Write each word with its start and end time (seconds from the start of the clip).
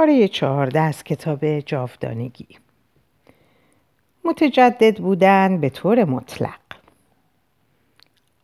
پاره 0.00 0.28
چهارده 0.28 0.80
از 0.80 1.04
کتاب 1.04 1.60
جاودانگی. 1.60 2.46
متجدد 4.24 4.98
بودن 4.98 5.60
به 5.60 5.70
طور 5.70 6.04
مطلق. 6.04 6.60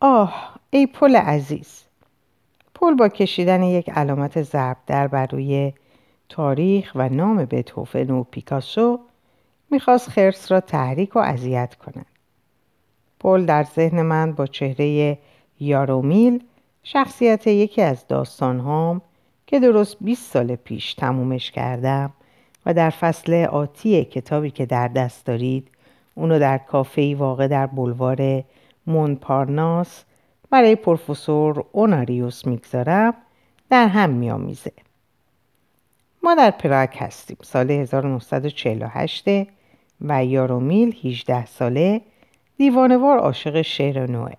آه 0.01 0.55
ای 0.71 0.87
پل 0.87 1.17
عزیز 1.17 1.85
پل 2.75 2.95
با 2.95 3.09
کشیدن 3.09 3.63
یک 3.63 3.91
علامت 3.91 4.43
ضرب 4.43 4.77
در 4.87 5.09
بر 5.09 5.27
روی 5.27 5.73
تاریخ 6.29 6.93
و 6.95 7.09
نام 7.09 7.45
بتوفن 7.45 8.11
و 8.11 8.23
پیکاسو 8.23 9.01
می‌خواست 9.71 10.09
خرس 10.09 10.53
را 10.53 10.61
تحریک 10.61 11.17
و 11.17 11.19
اذیت 11.19 11.75
کند. 11.75 12.07
پل 13.21 13.47
در 13.47 13.65
ذهن 13.65 14.03
من 14.03 14.33
با 14.33 14.47
چهره 14.47 15.19
یارومیل 15.61 16.45
شخصیت 16.83 17.47
یکی 17.47 17.83
از 17.83 18.07
داستانهام 18.07 19.03
که 19.47 19.61
درست 19.61 19.97
20 20.01 20.33
سال 20.33 20.57
پیش 20.57 20.95
تمومش 20.95 21.51
کردم 21.51 22.13
و 22.67 22.75
در 22.75 22.91
فصل 22.91 23.35
آتی 23.45 24.05
کتابی 24.05 24.51
که 24.51 24.67
در 24.67 24.89
دست 24.89 25.27
دارید 25.27 25.69
اونو 26.15 26.39
در 26.39 26.59
کافهی 26.59 27.15
واقع 27.15 27.49
در 27.49 27.67
بلوار 27.67 28.45
مونپارناس 28.87 30.05
برای 30.51 30.77
پروفسور 30.77 31.65
اوناریوس 31.73 32.47
می‌گذارم 32.47 33.15
در 33.71 33.89
هم 33.89 34.11
میآمیزه. 34.11 34.73
ما 36.23 36.35
در 36.35 36.51
پراگ 36.51 36.89
هستیم 36.97 37.37
سال 37.43 37.71
1948 37.71 39.25
و 40.01 40.25
یارومیل 40.25 40.97
18 41.05 41.47
ساله 41.47 42.01
دیوانوار 42.57 43.19
عاشق 43.19 43.63
شعر 43.63 44.11
نوه 44.11 44.33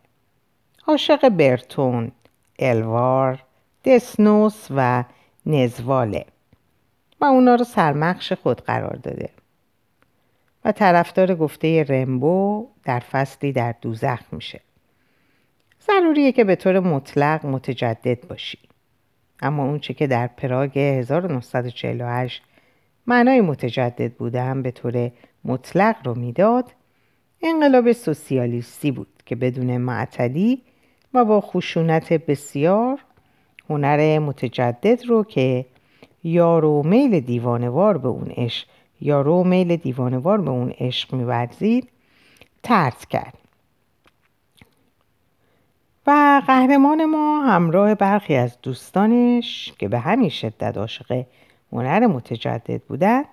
عاشق 0.87 1.29
برتون، 1.29 2.11
الوار، 2.59 3.43
دسنوس 3.87 4.67
و 4.75 5.03
نزواله 5.45 6.25
و 7.21 7.25
اونا 7.25 7.55
رو 7.55 7.63
سرمخش 7.63 8.33
خود 8.33 8.61
قرار 8.61 8.95
داده. 8.95 9.29
و 10.65 10.71
طرفدار 10.71 11.35
گفته 11.35 11.83
رمبو 11.83 12.67
در 12.83 12.99
فصلی 12.99 13.51
در 13.51 13.75
دوزخ 13.81 14.19
میشه. 14.31 14.61
ضروریه 15.87 16.31
که 16.31 16.43
به 16.43 16.55
طور 16.55 16.79
مطلق 16.79 17.45
متجدد 17.45 18.27
باشی. 18.27 18.57
اما 19.41 19.65
اونچه 19.65 19.93
که 19.93 20.07
در 20.07 20.27
پراگ 20.27 20.77
1948 20.77 22.43
معنای 23.07 23.41
متجدد 23.41 24.13
بودن 24.13 24.61
به 24.61 24.71
طور 24.71 25.11
مطلق 25.43 25.95
رو 26.03 26.15
می‌داد 26.15 26.65
انقلاب 27.43 27.91
سوسیالیستی 27.91 28.91
بود 28.91 29.23
که 29.25 29.35
بدون 29.35 29.77
معطلی 29.77 30.61
و 31.13 31.25
با 31.25 31.41
خشونت 31.41 32.13
بسیار 32.13 32.99
هنر 33.69 34.19
متجدد 34.19 35.05
رو 35.05 35.23
که 35.23 35.65
یارو 36.23 36.83
میل 36.83 37.19
دیوانوار 37.19 37.97
به 37.97 38.07
اون 38.07 38.31
عشق 38.37 38.67
یارو 39.01 39.43
میل 39.43 39.75
دیوانوار 39.75 40.41
به 40.41 40.49
اون 40.49 40.73
عشق 40.79 41.13
میورزید 41.13 41.89
ترس 42.63 43.05
کرد. 43.05 43.33
و 46.07 46.41
قهرمان 46.47 47.05
ما 47.05 47.41
همراه 47.41 47.95
برخی 47.95 48.35
از 48.35 48.57
دوستانش 48.61 49.73
که 49.79 49.87
به 49.87 49.99
همین 49.99 50.29
شدت 50.29 50.77
عاشق 50.77 51.23
هنر 51.71 52.07
متجدد 52.07 52.81
بودن 52.81 53.23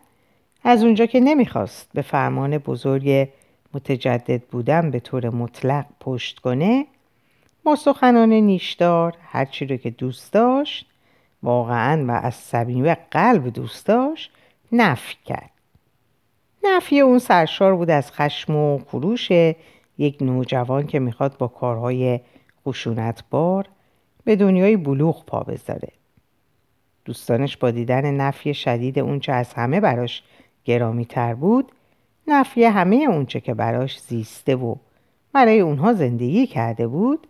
از 0.65 0.85
اونجا 0.85 1.07
که 1.07 1.21
نمی‌خواست 1.21 1.91
به 1.95 2.03
فرمان 2.03 2.59
بزرگ 2.59 3.29
متجدد 3.75 4.43
بودن 4.43 4.91
به 4.91 5.01
طور 5.01 5.31
مطلق 5.31 5.85
پشت 6.01 6.39
کنه 6.39 6.87
با 7.65 7.77
سخنان 7.77 8.33
نیشدار 8.33 9.17
هرچی 9.21 9.67
رو 9.67 9.77
که 9.77 9.91
دوست 9.91 10.33
داشت 10.33 10.87
واقعا 11.43 12.05
و 12.09 12.11
از 12.11 12.35
صمیم 12.35 12.95
قلب 12.95 13.49
دوست 13.49 13.87
داشت 13.87 14.33
نفی 14.73 15.17
کرد. 15.25 15.51
نفی 16.65 17.01
اون 17.01 17.19
سرشار 17.19 17.77
بود 17.77 17.91
از 17.91 18.13
خشم 18.13 18.57
و 18.57 18.79
خروش 18.79 19.31
یک 19.99 20.17
نوجوان 20.21 20.87
که 20.87 20.99
می‌خواد 20.99 21.39
با 21.39 21.49
کارهای 21.49 22.21
خشونتبار 22.67 23.69
به 24.25 24.37
دنیای 24.37 24.77
بلوغ 24.77 25.25
پا 25.25 25.41
بذاره. 25.41 25.89
دوستانش 27.05 27.57
با 27.57 27.71
دیدن 27.71 28.15
نفی 28.15 28.55
شدید 28.55 28.99
اونچه 28.99 29.33
از 29.33 29.55
همه 29.55 29.81
براش 29.81 30.23
گرامی 30.65 31.05
تر 31.05 31.35
بود 31.35 31.73
نفی 32.27 32.65
همه 32.65 32.97
اونچه 32.97 33.41
که 33.41 33.55
براش 33.55 34.01
زیسته 34.01 34.57
و 34.57 34.75
برای 35.33 35.61
اونها 35.61 35.93
زندگی 35.93 36.47
کرده 36.47 36.87
بود 36.87 37.27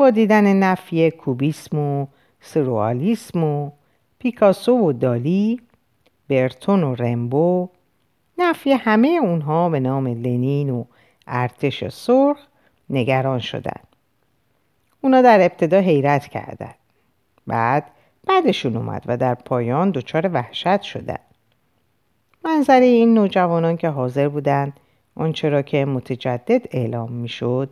با 0.00 0.10
دیدن 0.10 0.56
نفی 0.56 1.10
کوبیسم 1.10 1.78
و 1.78 2.06
سروالیسم 2.40 3.44
و 3.44 3.70
پیکاسو 4.18 4.72
و 4.72 4.92
دالی 4.92 5.60
برتون 6.28 6.84
و 6.84 6.94
رمبو 6.94 7.68
نفی 8.38 8.72
همه 8.72 9.18
اونها 9.22 9.68
به 9.68 9.80
نام 9.80 10.06
لنین 10.06 10.70
و 10.70 10.84
ارتش 11.26 11.88
سرخ 11.88 12.38
نگران 12.90 13.38
شدند. 13.38 13.86
اونا 15.00 15.22
در 15.22 15.40
ابتدا 15.40 15.78
حیرت 15.78 16.26
کردند. 16.26 16.78
بعد 17.46 17.90
بعدشون 18.26 18.76
اومد 18.76 19.02
و 19.06 19.16
در 19.16 19.34
پایان 19.34 19.90
دچار 19.90 20.30
وحشت 20.32 20.82
شدند. 20.82 21.34
منظره 22.44 22.84
این 22.84 23.14
نوجوانان 23.14 23.76
که 23.76 23.88
حاضر 23.88 24.28
بودند 24.28 24.72
آنچه 25.14 25.48
را 25.48 25.62
که 25.62 25.84
متجدد 25.84 26.66
اعلام 26.70 27.12
می‌شد 27.12 27.70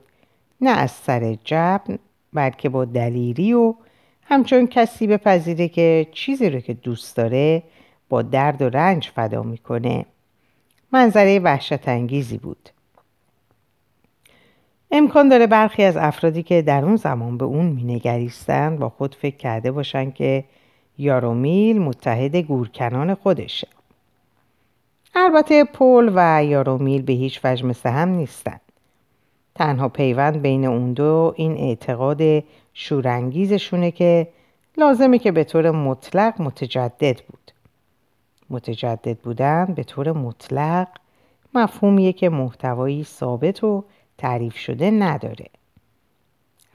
نه 0.61 0.71
از 0.71 0.91
سر 0.91 1.34
جبن 1.44 1.99
بلکه 2.33 2.69
با 2.69 2.84
دلیری 2.84 3.53
و 3.53 3.75
همچون 4.22 4.66
کسی 4.66 5.06
بپذیره 5.06 5.69
که 5.69 6.06
چیزی 6.12 6.50
رو 6.50 6.61
که 6.61 6.75
دوست 6.75 7.16
داره 7.16 7.62
با 8.09 8.22
درد 8.22 8.62
و 8.62 8.69
رنج 8.69 9.09
فدا 9.09 9.43
می‌کنه. 9.43 10.06
منظره 10.93 11.38
وحشت 11.38 11.88
انگیزی 11.88 12.38
بود. 12.38 12.71
امکان 14.91 15.28
داره 15.28 15.47
برخی 15.47 15.83
از 15.83 15.97
افرادی 15.97 16.43
که 16.43 16.62
در 16.62 16.84
اون 16.84 16.97
زمان 16.97 17.38
به 17.38 17.44
اون 17.44 17.67
مینگریستن 17.67 18.77
با 18.77 18.88
خود 18.88 19.15
فکر 19.15 19.37
کرده 19.37 19.72
باشن 19.72 20.11
که 20.11 20.44
یارومیل 20.99 21.78
متحد 21.78 22.37
گورکنان 22.37 23.15
خودشه. 23.15 23.69
البته 25.15 25.65
پول 25.65 26.12
و 26.15 26.44
یارومیل 26.44 27.03
به 27.03 27.12
هیچ 27.12 27.41
وجه 27.44 27.67
مثل 27.67 27.91
هم 27.91 28.09
نیستن. 28.09 28.61
تنها 29.58 29.88
پیوند 29.88 30.42
بین 30.42 30.64
اون 30.64 30.92
دو 30.92 31.34
این 31.36 31.56
اعتقاد 31.56 32.44
شورانگیزشونه 32.74 33.91
که 33.91 34.28
لازمه 34.76 35.19
که 35.19 35.32
به 35.32 35.44
طور 35.44 35.70
مطلق 35.70 36.41
متجدد 36.42 37.20
بود. 37.28 37.52
متجدد 38.50 39.19
بودن 39.19 39.64
به 39.64 39.84
طور 39.84 40.12
مطلق 40.12 40.88
مفهومیه 41.54 42.12
که 42.12 42.28
محتوایی 42.28 43.04
ثابت 43.04 43.64
و 43.64 43.84
تعریف 44.19 44.56
شده 44.56 44.91
نداره. 44.91 45.46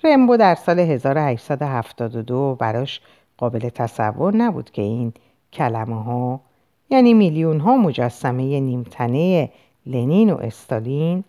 رمبو 0.04 0.38
در 0.38 0.56
سال 0.56 0.80
1872 0.80 2.56
براش 2.56 3.02
قابل 3.38 3.70
تصور 3.70 4.36
نبود 4.36 4.72
که 4.72 4.82
این 4.82 5.14
کلمه 5.54 6.04
ها 6.04 6.42
یعنی 6.90 7.14
میلیون 7.14 7.60
ها 7.60 7.78
مجسمه 7.78 8.60
نیمتنه 8.60 9.50
لنین 9.86 10.34
و 10.34 10.38
استالین 10.38 11.24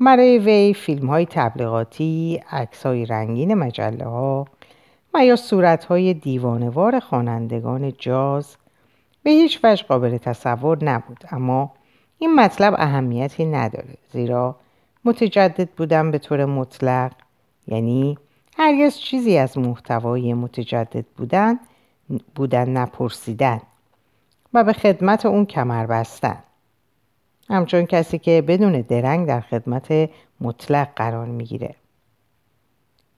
برای 0.00 0.38
وی 0.38 0.74
فیلم 0.74 1.06
های 1.06 1.26
تبلیغاتی، 1.26 2.42
عکس 2.50 2.86
های 2.86 3.06
رنگین 3.06 3.54
مجله 3.54 4.04
ها 4.04 4.46
و 5.14 5.24
یا 5.24 5.36
صورت 5.36 5.84
های 5.84 6.14
دیوانوار 6.14 7.00
خوانندگان 7.00 7.92
جاز 7.98 8.56
به 9.22 9.30
هیچ 9.30 9.60
وجه 9.64 9.84
قابل 9.84 10.16
تصور 10.16 10.84
نبود. 10.84 11.24
اما 11.30 11.72
این 12.18 12.34
مطلب 12.34 12.74
اهمیتی 12.78 13.44
نداره 13.44 13.94
زیرا 14.12 14.56
متجدد 15.04 15.70
بودن 15.70 16.10
به 16.10 16.18
طور 16.18 16.44
مطلق 16.44 17.12
یعنی 17.66 18.18
هرگز 18.58 18.96
چیزی 18.96 19.38
از 19.38 19.58
محتوای 19.58 20.34
متجدد 20.34 21.04
بودن 21.16 21.58
بودن 22.34 22.68
نپرسیدن 22.68 23.60
و 24.54 24.64
به 24.64 24.72
خدمت 24.72 25.26
اون 25.26 25.46
کمر 25.46 25.86
بستن. 25.86 26.38
همچون 27.48 27.86
کسی 27.86 28.18
که 28.18 28.42
بدون 28.42 28.80
درنگ 28.80 29.26
در 29.28 29.40
خدمت 29.40 30.10
مطلق 30.40 30.88
قرار 30.96 31.26
می‌گیره 31.26 31.74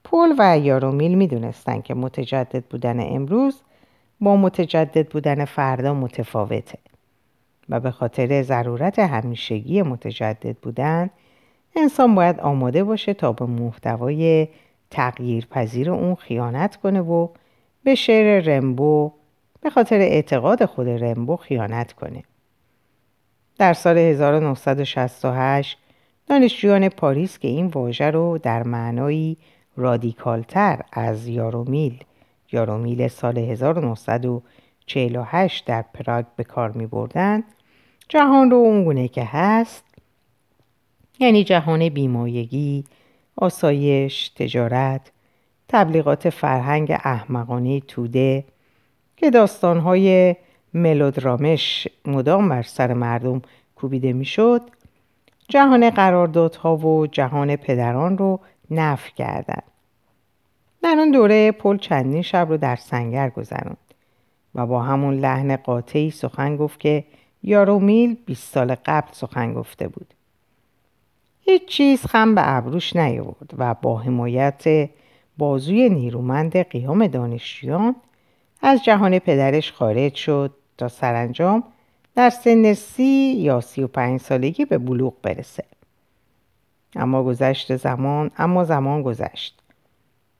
پول 0.03 0.35
و 0.37 0.57
یارومیل 0.57 1.15
می‌دونستند 1.15 1.83
که 1.83 1.93
متجدد 1.93 2.63
بودن 2.65 2.99
امروز 2.99 3.61
با 4.21 4.35
متجدد 4.35 5.09
بودن 5.09 5.45
فردا 5.45 5.93
متفاوته 5.93 6.79
و 7.69 7.79
به 7.79 7.91
خاطر 7.91 8.41
ضرورت 8.41 8.99
همیشگی 8.99 9.81
متجدد 9.81 10.57
بودن 10.57 11.09
انسان 11.75 12.15
باید 12.15 12.39
آماده 12.39 12.83
باشه 12.83 13.13
تا 13.13 13.33
به 13.33 13.45
محتوای 13.45 14.47
تغییر 14.89 15.45
پذیر 15.45 15.91
اون 15.91 16.15
خیانت 16.15 16.75
کنه 16.75 17.01
و 17.01 17.27
به 17.83 17.95
شعر 17.95 18.39
رمبو 18.39 19.11
به 19.61 19.69
خاطر 19.69 19.99
اعتقاد 19.99 20.65
خود 20.65 20.89
رمبو 20.89 21.35
خیانت 21.35 21.93
کنه. 21.93 22.23
در 23.59 23.73
سال 23.73 23.97
1968 23.97 25.77
دانشجویان 26.27 26.89
پاریس 26.89 27.39
که 27.39 27.47
این 27.47 27.67
واژه 27.67 28.11
رو 28.11 28.37
در 28.37 28.63
معنایی 28.63 29.37
رادیکالتر 29.77 30.81
از 30.91 31.27
یارومیل 31.27 32.03
یارومیل 32.51 33.07
سال 33.07 33.37
1940 33.37 34.41
1848 34.89 35.65
در 35.65 35.85
پراگ 35.93 36.25
به 36.35 36.43
کار 36.43 36.71
می 36.71 36.87
بردن 36.87 37.43
جهان 38.09 38.51
رو 38.51 38.57
اونگونه 38.57 39.07
که 39.07 39.23
هست 39.23 39.83
یعنی 41.19 41.43
جهان 41.43 41.89
بیمایگی، 41.89 42.83
آسایش، 43.35 44.29
تجارت، 44.29 45.11
تبلیغات 45.67 46.29
فرهنگ 46.29 46.91
احمقانه 46.91 47.79
توده 47.79 48.43
که 49.17 49.29
داستانهای 49.29 50.35
ملودرامش 50.73 51.87
مدام 52.05 52.49
بر 52.49 52.61
سر 52.61 52.93
مردم 52.93 53.41
کوبیده 53.75 54.13
می‌شد. 54.13 54.61
جهان 55.49 55.89
قراردادها 55.89 56.77
و 56.77 57.07
جهان 57.07 57.55
پدران 57.55 58.17
رو 58.17 58.39
نف 58.71 59.09
کردند. 59.15 59.63
در 60.83 60.95
آن 60.99 61.11
دوره 61.11 61.51
پل 61.51 61.77
چندین 61.77 62.21
شب 62.21 62.47
رو 62.49 62.57
در 62.57 62.75
سنگر 62.75 63.29
گذراند 63.29 63.77
و 64.55 64.65
با 64.65 64.81
همون 64.81 65.13
لحن 65.13 65.55
قاطعی 65.55 66.11
سخن 66.11 66.57
گفت 66.57 66.79
که 66.79 67.03
یارومیل 67.43 68.17
20 68.25 68.53
سال 68.53 68.75
قبل 68.85 69.07
سخن 69.11 69.53
گفته 69.53 69.87
بود. 69.87 70.13
هیچ 71.41 71.65
چیز 71.65 72.05
خم 72.05 72.35
به 72.35 72.41
ابروش 72.57 72.95
نیاورد 72.95 73.53
و 73.57 73.73
با 73.73 73.97
حمایت 73.97 74.89
بازوی 75.37 75.89
نیرومند 75.89 76.57
قیام 76.57 77.07
دانشجویان 77.07 77.95
از 78.61 78.83
جهان 78.83 79.19
پدرش 79.19 79.71
خارج 79.71 80.15
شد 80.15 80.53
تا 80.79 80.87
سرانجام 80.87 81.63
در 82.15 82.29
سن 82.29 82.73
سی 82.73 83.33
یا 83.37 83.61
سی 83.61 83.83
و 83.83 83.87
پنج 83.87 84.19
سالگی 84.21 84.65
به 84.65 84.77
بلوغ 84.77 85.13
برسه. 85.21 85.65
اما 86.95 87.23
گذشت 87.23 87.75
زمان 87.75 88.31
اما 88.37 88.63
زمان 88.63 89.01
گذشت. 89.01 89.61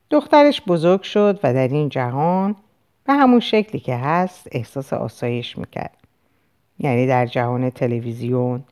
دخترش 0.10 0.62
بزرگ 0.68 1.02
شد 1.02 1.40
و 1.44 1.54
در 1.54 1.68
این 1.68 1.90
جهان 1.90 2.56
به 3.04 3.14
همون 3.14 3.40
شکلی 3.40 3.82
که 3.82 3.96
هست 3.96 4.48
احساس 4.52 4.94
آسایش 4.94 5.58
می‌کرد. 5.58 5.98
یعنی 6.80 7.08
در 7.08 7.26
جهان 7.26 7.70
تلویزیون، 7.70 8.64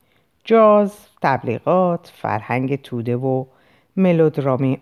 جاز، 0.44 0.96
تبلیغات، 1.22 2.12
فرهنگ 2.14 2.82
توده 2.82 3.16
و 3.16 3.44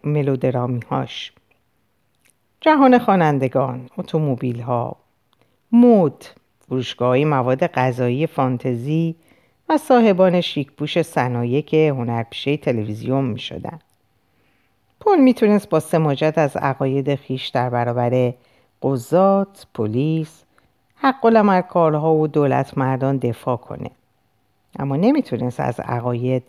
ملودرامی, 0.05 0.81
هاش. 0.91 1.33
جهان 2.61 2.99
خوانندگان، 2.99 3.91
اتومبیل 3.99 4.61
ها، 4.61 4.97
مود، 5.73 6.25
فروشگاهی 6.69 7.25
مواد 7.25 7.67
غذایی 7.67 8.27
فانتزی 8.27 9.15
و 9.69 9.79
صاحبان 9.79 10.41
شیکپوش 10.41 11.03
صنایع 11.03 11.61
که 11.61 11.95
هنرپیشه 11.97 12.57
تلویزیون 12.57 13.25
می 13.25 13.39
شدن. 13.39 13.79
پل 15.01 15.19
می‌تونست 15.19 15.69
با 15.69 15.81
سماجت 15.81 16.35
از 16.37 16.57
عقاید 16.57 17.15
خیش 17.15 17.49
در 17.49 17.71
برابر 17.71 18.35
قضات، 18.83 19.67
پلیس، 19.75 20.43
حق 20.97 21.67
کارها 21.69 22.15
و 22.15 22.27
دولت 22.27 22.79
مردان 22.79 23.17
دفاع 23.17 23.57
کنه. 23.57 23.91
اما 24.79 24.97
نمی‌تونست 24.97 25.61
از 25.61 25.81
عقاید 25.81 26.43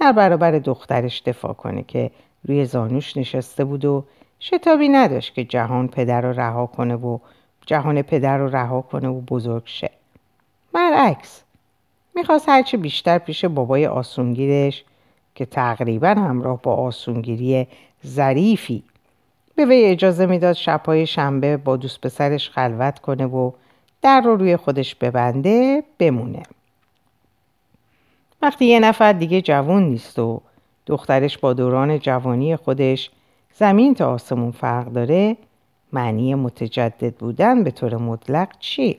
در 0.00 0.12
برابر 0.12 0.50
دخترش 0.50 1.22
دفاع 1.26 1.52
کنه 1.52 1.82
که 1.82 2.10
روی 2.44 2.64
زانوش 2.64 3.16
نشسته 3.16 3.64
بود 3.64 3.84
و 3.84 4.04
شتابی 4.40 4.88
نداشت 4.88 5.34
که 5.34 5.44
جهان 5.44 5.88
پدر 5.88 6.20
رو 6.20 6.32
رها 6.32 6.66
کنه 6.66 6.94
و 6.94 7.18
جهان 7.66 8.02
پدر 8.02 8.38
رو 8.38 8.56
رها 8.56 8.80
کنه 8.80 9.08
و 9.08 9.20
بزرگ 9.20 9.62
شه. 9.66 9.90
برعکس 10.72 11.42
می‌خواست 12.14 12.48
هرچی 12.48 12.76
بیشتر 12.76 13.18
پیش 13.18 13.44
بابای 13.44 13.86
آسونگیرش 13.86 14.84
که 15.34 15.46
تقریبا 15.46 16.08
همراه 16.08 16.62
با 16.62 16.74
آسونگیری 16.74 17.66
ظریفی 18.06 18.82
به 19.54 19.64
وی 19.64 19.84
اجازه 19.84 20.26
می‌داد 20.26 20.52
شبهای 20.52 21.06
شنبه 21.06 21.56
با 21.56 21.76
دوست 21.76 22.00
پسرش 22.00 22.50
خلوت 22.50 22.98
کنه 22.98 23.26
و 23.26 23.50
در 24.02 24.20
رو 24.20 24.36
روی 24.36 24.56
خودش 24.56 24.94
ببنده 24.94 25.82
بمونه. 25.98 26.42
وقتی 28.42 28.64
یه 28.64 28.80
نفر 28.80 29.12
دیگه 29.12 29.42
جوان 29.42 29.82
نیست 29.82 30.18
و 30.18 30.40
دخترش 30.86 31.38
با 31.38 31.52
دوران 31.52 31.98
جوانی 31.98 32.56
خودش 32.56 33.10
زمین 33.54 33.94
تا 33.94 34.12
آسمون 34.12 34.50
فرق 34.50 34.86
داره 34.86 35.36
معنی 35.94 36.34
متجدد 36.34 37.14
بودن 37.14 37.64
به 37.64 37.70
طور 37.70 37.96
مطلق 37.96 38.48
چی؟ 38.58 38.98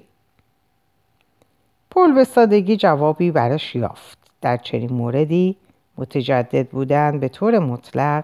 پل 1.92 2.14
به 2.14 2.24
سادگی 2.24 2.78
جوابی 2.78 3.32
براش 3.32 3.76
یافت. 3.76 4.18
در 4.42 4.58
چنین 4.58 4.94
موردی 4.94 5.56
متجدد 5.98 6.68
بودن 6.70 7.20
به 7.20 7.30
طور 7.30 7.60
مطلق 7.60 8.24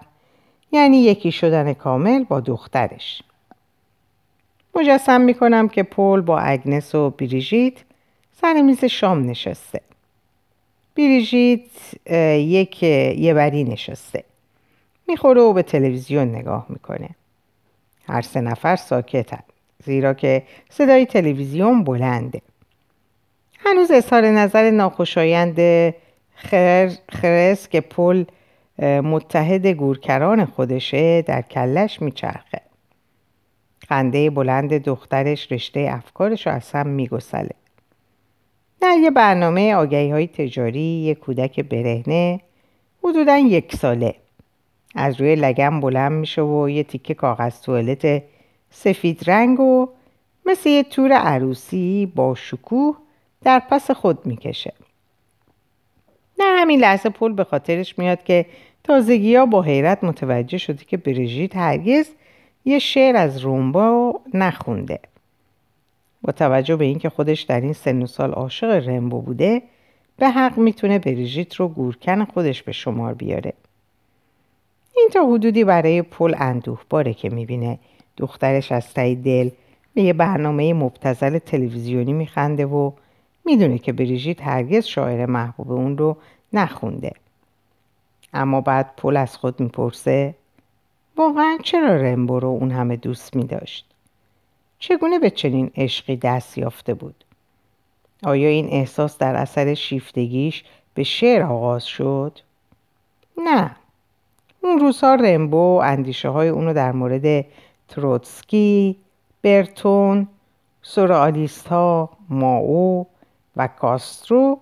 یعنی 0.72 0.96
یکی 0.96 1.32
شدن 1.32 1.72
کامل 1.72 2.24
با 2.24 2.40
دخترش. 2.40 3.22
مجسم 4.74 5.20
می‌کنم 5.20 5.68
که 5.68 5.82
پل 5.82 6.20
با 6.20 6.38
اگنس 6.38 6.94
و 6.94 7.10
بریژیت 7.10 7.74
سر 8.40 8.62
میز 8.62 8.84
شام 8.84 9.30
نشسته. 9.30 9.80
بریژیت 10.96 11.70
یک 12.36 12.82
یه 12.82 13.34
بری 13.34 13.64
نشسته. 13.64 14.24
می‌خوره 15.08 15.40
و 15.40 15.52
به 15.52 15.62
تلویزیون 15.62 16.28
نگاه 16.28 16.66
می‌کنه. 16.68 17.08
هر 18.08 18.22
سه 18.22 18.40
نفر 18.40 18.76
ساکتن 18.76 19.42
زیرا 19.84 20.14
که 20.14 20.42
صدای 20.70 21.06
تلویزیون 21.06 21.84
بلنده. 21.84 22.42
هنوز 23.58 23.90
اظهار 23.90 24.26
نظر 24.26 24.70
ناخوشایند 24.70 25.56
خر... 26.34 26.92
خرس 27.08 27.68
که 27.68 27.80
پل 27.80 28.24
متحد 28.82 29.66
گورکران 29.66 30.44
خودشه 30.44 31.22
در 31.22 31.42
کلش 31.42 32.02
میچرخه. 32.02 32.60
خنده 33.88 34.30
بلند 34.30 34.72
دخترش 34.72 35.52
رشته 35.52 35.88
افکارش 35.90 36.46
رو 36.46 36.52
از 36.52 36.70
هم 36.72 36.86
میگسله. 36.86 37.50
در 38.80 38.96
یه 39.02 39.10
برنامه 39.10 39.74
آگهی 39.74 40.10
های 40.10 40.26
تجاری 40.26 40.80
یه 40.80 41.14
کودک 41.14 41.60
برهنه 41.60 42.40
حدودا 43.04 43.38
یک 43.38 43.76
ساله. 43.76 44.14
از 44.94 45.20
روی 45.20 45.34
لگم 45.34 45.80
بلند 45.80 46.12
میشه 46.12 46.42
و 46.42 46.68
یه 46.68 46.82
تیکه 46.82 47.14
کاغذ 47.14 47.60
توالت 47.60 48.22
سفید 48.70 49.30
رنگ 49.30 49.60
و 49.60 49.88
مثل 50.46 50.68
یه 50.68 50.82
تور 50.82 51.12
عروسی 51.12 52.12
با 52.14 52.34
شکوه 52.34 52.96
در 53.44 53.62
پس 53.70 53.90
خود 53.90 54.26
می‌کشه. 54.26 54.72
در 56.38 56.56
همین 56.58 56.80
لحظه 56.80 57.08
پول 57.08 57.32
به 57.32 57.44
خاطرش 57.44 57.98
میاد 57.98 58.24
که 58.24 58.46
تازگی 58.84 59.36
ها 59.36 59.46
با 59.46 59.62
حیرت 59.62 60.04
متوجه 60.04 60.58
شده 60.58 60.84
که 60.84 60.96
بریژیت 60.96 61.56
هرگز 61.56 62.06
یه 62.64 62.78
شعر 62.78 63.16
از 63.16 63.38
رومبا 63.38 64.20
نخونده. 64.34 64.98
با 66.22 66.32
توجه 66.32 66.76
به 66.76 66.84
اینکه 66.84 67.08
خودش 67.08 67.42
در 67.42 67.60
این 67.60 67.72
سن 67.72 68.02
و 68.02 68.06
سال 68.06 68.32
عاشق 68.32 68.88
رمبو 68.88 69.20
بوده 69.20 69.62
به 70.16 70.28
حق 70.28 70.58
می‌تونه 70.58 70.98
بریژیت 70.98 71.54
رو 71.54 71.68
گورکن 71.68 72.24
خودش 72.24 72.62
به 72.62 72.72
شمار 72.72 73.14
بیاره. 73.14 73.52
این 74.96 75.08
تا 75.12 75.26
حدودی 75.26 75.64
برای 75.64 76.02
پل 76.02 76.34
اندوه 76.38 76.80
باره 76.90 77.14
که 77.14 77.30
می‌بینه. 77.30 77.78
دخترش 78.16 78.72
از 78.72 78.94
تایی 78.94 79.16
دل 79.16 79.50
به 79.94 80.02
یه 80.02 80.12
برنامه 80.12 80.74
مبتزل 80.74 81.38
تلویزیونی 81.38 82.12
میخنده 82.12 82.66
و 82.66 82.92
می‌دونه 83.44 83.78
که 83.78 83.92
بریژیت 83.92 84.42
هرگز 84.42 84.84
شاعر 84.84 85.26
محبوب 85.26 85.72
اون 85.72 85.98
رو 85.98 86.16
نخونده. 86.52 87.12
اما 88.34 88.60
بعد 88.60 88.90
پل 88.96 89.16
از 89.16 89.36
خود 89.36 89.60
می‌پرسه 89.60 90.34
واقعا 91.16 91.58
چرا 91.62 91.96
رمبو 91.96 92.40
رو 92.40 92.48
اون 92.48 92.70
همه 92.70 92.96
دوست 92.96 93.36
میداشت؟ 93.36 93.86
چگونه 94.78 95.18
به 95.18 95.30
چنین 95.30 95.70
عشقی 95.76 96.16
دست 96.16 96.58
یافته 96.58 96.94
بود؟ 96.94 97.24
آیا 98.22 98.48
این 98.48 98.68
احساس 98.68 99.18
در 99.18 99.34
اثر 99.34 99.74
شیفتگیش 99.74 100.64
به 100.94 101.02
شعر 101.02 101.42
آغاز 101.42 101.84
شد؟ 101.84 102.38
نه. 103.38 103.76
اون 104.62 104.78
روزها 104.78 105.14
رمبو 105.14 105.80
اندیشه 105.84 106.28
های 106.28 106.48
اونو 106.48 106.72
در 106.72 106.92
مورد 106.92 107.44
تروتسکی، 107.88 108.96
برتون، 109.42 110.28
سورئالیست 110.82 111.68
ها، 111.68 112.10
ماو 112.28 113.06
و 113.56 113.66
کاسترو 113.66 114.58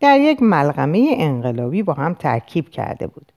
در 0.00 0.20
یک 0.20 0.42
ملغمه 0.42 1.14
انقلابی 1.18 1.82
با 1.82 1.92
هم 1.92 2.14
ترکیب 2.14 2.70
کرده 2.70 3.06
بود. 3.06 3.32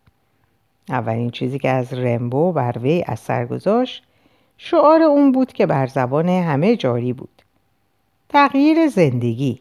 اولین 0.89 1.29
چیزی 1.29 1.59
که 1.59 1.69
از 1.69 1.93
رمبو 1.93 2.51
بر 2.51 2.77
وی 2.81 3.03
اثر 3.07 3.45
گذاشت 3.45 4.03
شعار 4.57 5.01
اون 5.01 5.31
بود 5.31 5.53
که 5.53 5.65
بر 5.65 5.87
زبان 5.87 6.29
همه 6.29 6.75
جاری 6.75 7.13
بود. 7.13 7.41
تغییر 8.29 8.87
زندگی 8.87 9.59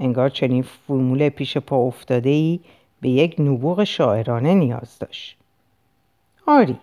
انگار 0.00 0.28
چنین 0.28 0.62
فرمول 0.62 1.28
پیش 1.28 1.58
پا 1.58 1.76
افتاده 1.76 2.30
ای 2.30 2.60
به 3.00 3.08
یک 3.08 3.36
نبوغ 3.38 3.84
شاعرانه 3.84 4.54
نیاز 4.54 4.98
داشت. 4.98 5.38
آری 6.46 6.78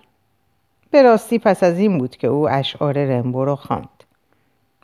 به 0.91 1.01
راستی 1.01 1.39
پس 1.39 1.63
از 1.63 1.79
این 1.79 1.98
بود 1.98 2.17
که 2.17 2.27
او 2.27 2.50
اشعار 2.50 3.05
رمبو 3.05 3.45
را 3.45 3.55
خواند. 3.55 3.89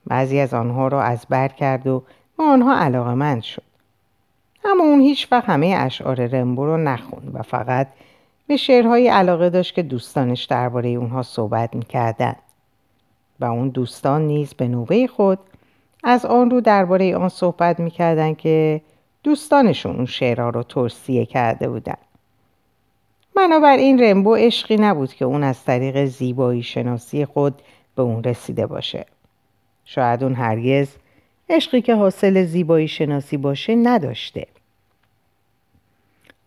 بعضی 0.08 0.40
از 0.40 0.54
آنها 0.54 0.88
را 0.88 1.02
از 1.02 1.26
بر 1.30 1.48
کرد 1.48 1.88
و 1.88 2.04
به 2.38 2.44
آنها 2.44 2.76
علاقمند 2.76 3.42
شد. 3.42 3.64
اما 4.66 4.84
اون 4.84 5.00
هیچ 5.00 5.28
وقت 5.32 5.50
همه 5.50 5.76
اشعار 5.80 6.26
رمبو 6.26 6.66
را 6.66 6.78
نخوند 6.78 7.32
و 7.34 7.42
فقط 7.42 7.88
به 8.48 8.58
شعرهای 8.58 9.08
علاقه 9.08 9.50
داشت 9.50 9.76
که 9.76 9.84
دوستانش 9.84 10.44
درباره 10.44 10.90
اونها 10.90 11.22
صحبت 11.22 11.76
می‌کردند. 11.76 12.40
و 13.40 13.46
اون 13.46 13.70
دوستان 13.70 14.22
نیز 14.22 14.54
به 14.54 14.68
نوبه 14.68 15.08
خود 15.08 15.40
از 16.04 16.26
آن 16.26 16.52
رو 16.52 16.62
درباره 16.62 17.18
آن 17.18 17.30
صحبت 17.30 17.80
می‌کردن 17.80 18.34
که 18.34 18.82
دوستانشون 19.24 19.96
اون 19.96 20.06
شعرها 20.06 20.50
رو 20.50 20.64
توصیه 20.64 21.26
کرده 21.26 21.70
بودن. 21.70 21.98
بنابراین 23.36 24.04
رمبو 24.04 24.36
عشقی 24.36 24.76
نبود 24.76 25.14
که 25.14 25.26
اون 25.26 25.44
از 25.44 25.64
طریق 25.64 26.06
زیبایی 26.06 26.64
شناسی 26.64 27.26
خود 27.26 27.62
به 27.96 28.02
اون 28.02 28.24
رسیده 28.24 28.66
باشه. 28.66 29.06
شاید 29.86 30.24
اون 30.24 30.34
هرگز 30.34 30.88
عشقی 31.50 31.82
که 31.82 31.96
حاصل 31.96 32.46
زیبایی 32.46 32.88
شناسی 32.88 33.38
باشه 33.38 33.76
نداشته. 33.76 34.48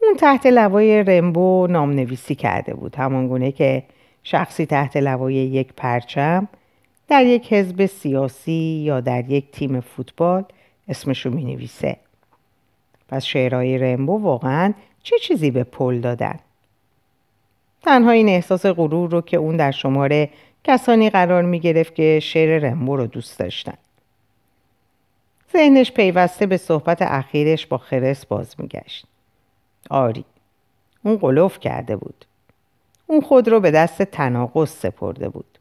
اون 0.02 0.16
تحت 0.16 0.47
لوای 0.47 1.02
رمبو 1.02 1.66
نام 1.71 1.90
نویسی 1.90 2.35
کرده 2.35 2.75
بود 2.75 2.97
همانگونه 2.97 3.52
که 3.52 3.83
شخصی 4.23 4.66
تحت 4.66 4.97
لوای 4.97 5.35
یک 5.35 5.73
پرچم 5.76 6.49
در 7.09 7.26
یک 7.26 7.52
حزب 7.52 7.87
سیاسی 7.87 8.83
یا 8.87 9.00
در 9.00 9.31
یک 9.31 9.50
تیم 9.50 9.81
فوتبال 9.81 10.45
اسمشو 10.88 11.31
می 11.31 11.45
نویسه. 11.45 11.97
پس 13.14 13.25
شعرهای 13.25 13.78
رمبو 13.78 14.18
واقعا 14.18 14.75
چه 15.02 15.18
چیزی 15.18 15.50
به 15.50 15.64
پل 15.64 16.00
دادن؟ 16.00 16.38
تنها 17.83 18.11
این 18.11 18.28
احساس 18.28 18.66
غرور 18.66 19.11
رو 19.11 19.21
که 19.21 19.37
اون 19.37 19.56
در 19.56 19.71
شماره 19.71 20.30
کسانی 20.64 21.11
قرار 21.11 21.42
می 21.42 21.61
گرفت 21.61 21.94
که 21.94 22.21
شعر 22.23 22.59
رمبو 22.59 22.97
رو 22.97 23.06
دوست 23.06 23.38
داشتن. 23.38 23.75
ذهنش 25.52 25.92
پیوسته 25.92 26.47
به 26.47 26.56
صحبت 26.56 27.02
اخیرش 27.02 27.66
با 27.66 27.78
خرس 27.78 28.26
باز 28.26 28.54
میگشت. 28.59 29.06
آری 29.90 30.25
اون 31.02 31.16
قلوف 31.16 31.59
کرده 31.59 31.97
بود. 31.97 32.25
اون 33.06 33.21
خود 33.21 33.49
رو 33.49 33.61
به 33.61 33.71
دست 33.71 34.02
تناقض 34.02 34.71
سپرده 34.71 35.28
بود. 35.28 35.59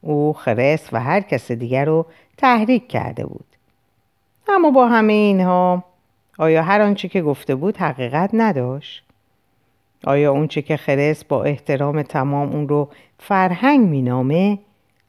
او 0.00 0.32
خرس 0.32 0.88
و 0.92 1.00
هر 1.00 1.20
کس 1.20 1.52
دیگر 1.52 1.84
رو 1.84 2.06
تحریک 2.36 2.88
کرده 2.88 3.26
بود. 3.26 3.46
اما 4.48 4.70
با 4.70 4.88
همه 4.88 5.12
اینها 5.12 5.84
آیا 6.38 6.62
هر 6.62 6.80
آنچه 6.80 7.08
که 7.08 7.22
گفته 7.22 7.54
بود 7.54 7.76
حقیقت 7.76 8.30
نداشت؟ 8.32 9.02
آیا 10.04 10.32
اونچه 10.32 10.62
که 10.62 10.76
خرس 10.76 11.24
با 11.24 11.44
احترام 11.44 12.02
تمام 12.02 12.52
اون 12.52 12.68
رو 12.68 12.88
فرهنگ 13.18 13.88
مینامه 13.88 14.58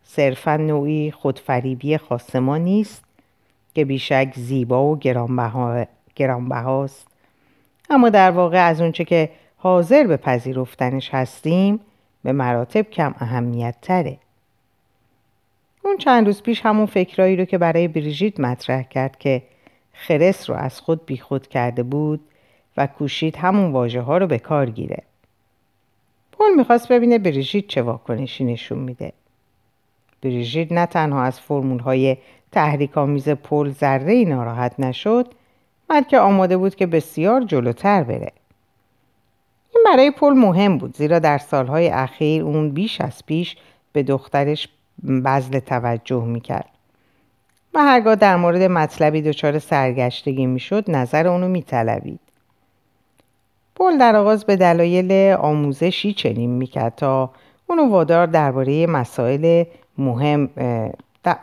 صرفا 0.04 0.58
نوعی 0.58 1.12
خودفریبی 1.12 1.98
خاصما 1.98 2.58
نیست 2.58 3.04
که 3.76 3.86
بیشک 3.86 4.34
زیبا 4.36 4.86
و 4.86 5.00
گرانبهاست 6.16 7.08
اما 7.90 8.10
در 8.10 8.32
واقع 8.32 8.68
از 8.68 8.82
اونچه 8.82 9.06
که 9.06 9.30
حاضر 9.58 10.08
به 10.08 10.18
پذیرفتنش 10.18 11.10
هستیم 11.14 11.80
به 12.24 12.32
مراتب 12.32 12.82
کم 12.82 13.16
اهمیت 13.20 13.76
تره 13.82 14.18
اون 15.84 15.98
چند 15.98 16.26
روز 16.26 16.42
پیش 16.42 16.62
همون 16.62 16.86
فکرایی 16.86 17.36
رو 17.36 17.46
که 17.46 17.58
برای 17.58 17.88
بریژیت 17.88 18.40
مطرح 18.40 18.84
کرد 18.84 19.18
که 19.18 19.42
خرس 20.00 20.50
رو 20.50 20.56
از 20.56 20.82
خود 20.82 21.06
بیخود 21.06 21.48
کرده 21.48 21.84
بود 21.84 22.20
و 22.78 22.88
کوشید 22.88 23.36
همون 23.36 23.72
واژه 23.72 24.02
ها 24.02 24.18
رو 24.18 24.28
به 24.28 24.40
کار 24.40 24.70
گیره. 24.70 25.04
پول 26.32 26.56
می‌خواست 26.58 26.92
ببینه 26.92 27.18
بریژیت 27.18 27.68
چه 27.68 27.82
واکنشی 27.82 28.44
نشون 28.44 28.80
میده. 28.80 29.14
بریژیت 30.22 30.72
نه 30.72 30.86
تنها 30.86 31.24
از 31.24 31.40
فرمول 31.40 31.80
های 31.80 32.18
تحریک 32.52 32.98
آمیز 32.98 33.30
پل 33.30 33.70
ذره 33.70 34.24
ناراحت 34.24 34.80
نشد 34.80 35.34
بلکه 35.88 36.20
آماده 36.20 36.58
بود 36.58 36.76
که 36.76 36.88
بسیار 36.88 37.44
جلوتر 37.44 38.04
بره. 38.04 38.32
این 39.76 39.84
برای 39.86 40.12
پل 40.12 40.34
مهم 40.34 40.78
بود 40.78 40.98
زیرا 40.98 41.20
در 41.20 41.38
سالهای 41.38 41.90
اخیر 41.90 42.44
اون 42.44 42.70
بیش 42.70 43.02
از 43.02 43.26
پیش 43.26 43.56
به 43.92 44.04
دخترش 44.04 44.70
بزل 45.26 45.60
توجه 45.60 46.26
می‌کرد 46.26 46.70
و 47.74 47.80
هرگاه 47.80 48.16
در 48.16 48.36
مورد 48.36 48.62
مطلبی 48.62 49.22
دچار 49.22 49.60
سرگشتگی 49.60 50.46
می‌شد 50.46 50.92
نظر 50.92 51.28
اونو 51.28 51.48
میطلبید. 51.48 52.20
پل 53.76 53.98
در 53.98 54.16
آغاز 54.16 54.46
به 54.46 54.56
دلایل 54.56 55.34
آموزشی 55.34 56.14
چنین 56.14 56.50
می‌کرد 56.50 56.96
تا 56.96 57.32
اونو 57.68 57.90
وادار 57.90 58.28
درباره 58.28 58.88
مسائل 58.88 59.64
مهم 59.98 60.50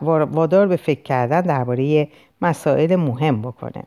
وادار 0.02 0.66
به 0.66 0.76
فکر 0.76 1.02
کردن 1.02 1.40
درباره 1.40 2.08
مسائل 2.42 2.96
مهم 2.96 3.42
بکنه. 3.42 3.84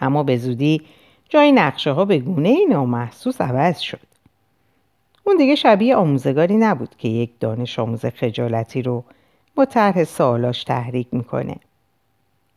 اما 0.00 0.22
به 0.22 0.36
زودی 0.36 0.82
جای 1.28 1.52
نقشه 1.52 1.90
ها 1.90 2.04
به 2.04 2.18
گونه 2.18 2.48
ای 2.48 2.66
نامحسوس 2.66 3.40
عوض 3.40 3.78
شد. 3.78 4.00
اون 5.24 5.36
دیگه 5.36 5.54
شبیه 5.54 5.96
آموزگاری 5.96 6.56
نبود 6.56 6.94
که 6.98 7.08
یک 7.08 7.30
دانش 7.40 7.78
آموز 7.78 8.06
خجالتی 8.06 8.82
رو 8.82 9.04
طرح 9.64 10.04
سوالاش 10.04 10.64
تحریک 10.64 11.06
می‌کنه. 11.12 11.56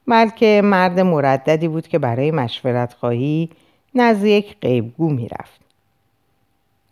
بلکه 0.07 0.61
مرد 0.63 0.99
مرددی 0.99 1.67
بود 1.67 1.87
که 1.87 1.99
برای 1.99 2.31
مشورت 2.31 2.93
خواهی 2.93 3.49
نزد 3.95 4.25
یک 4.25 4.55
غیبگو 4.61 5.09
می‌رفت. 5.09 5.61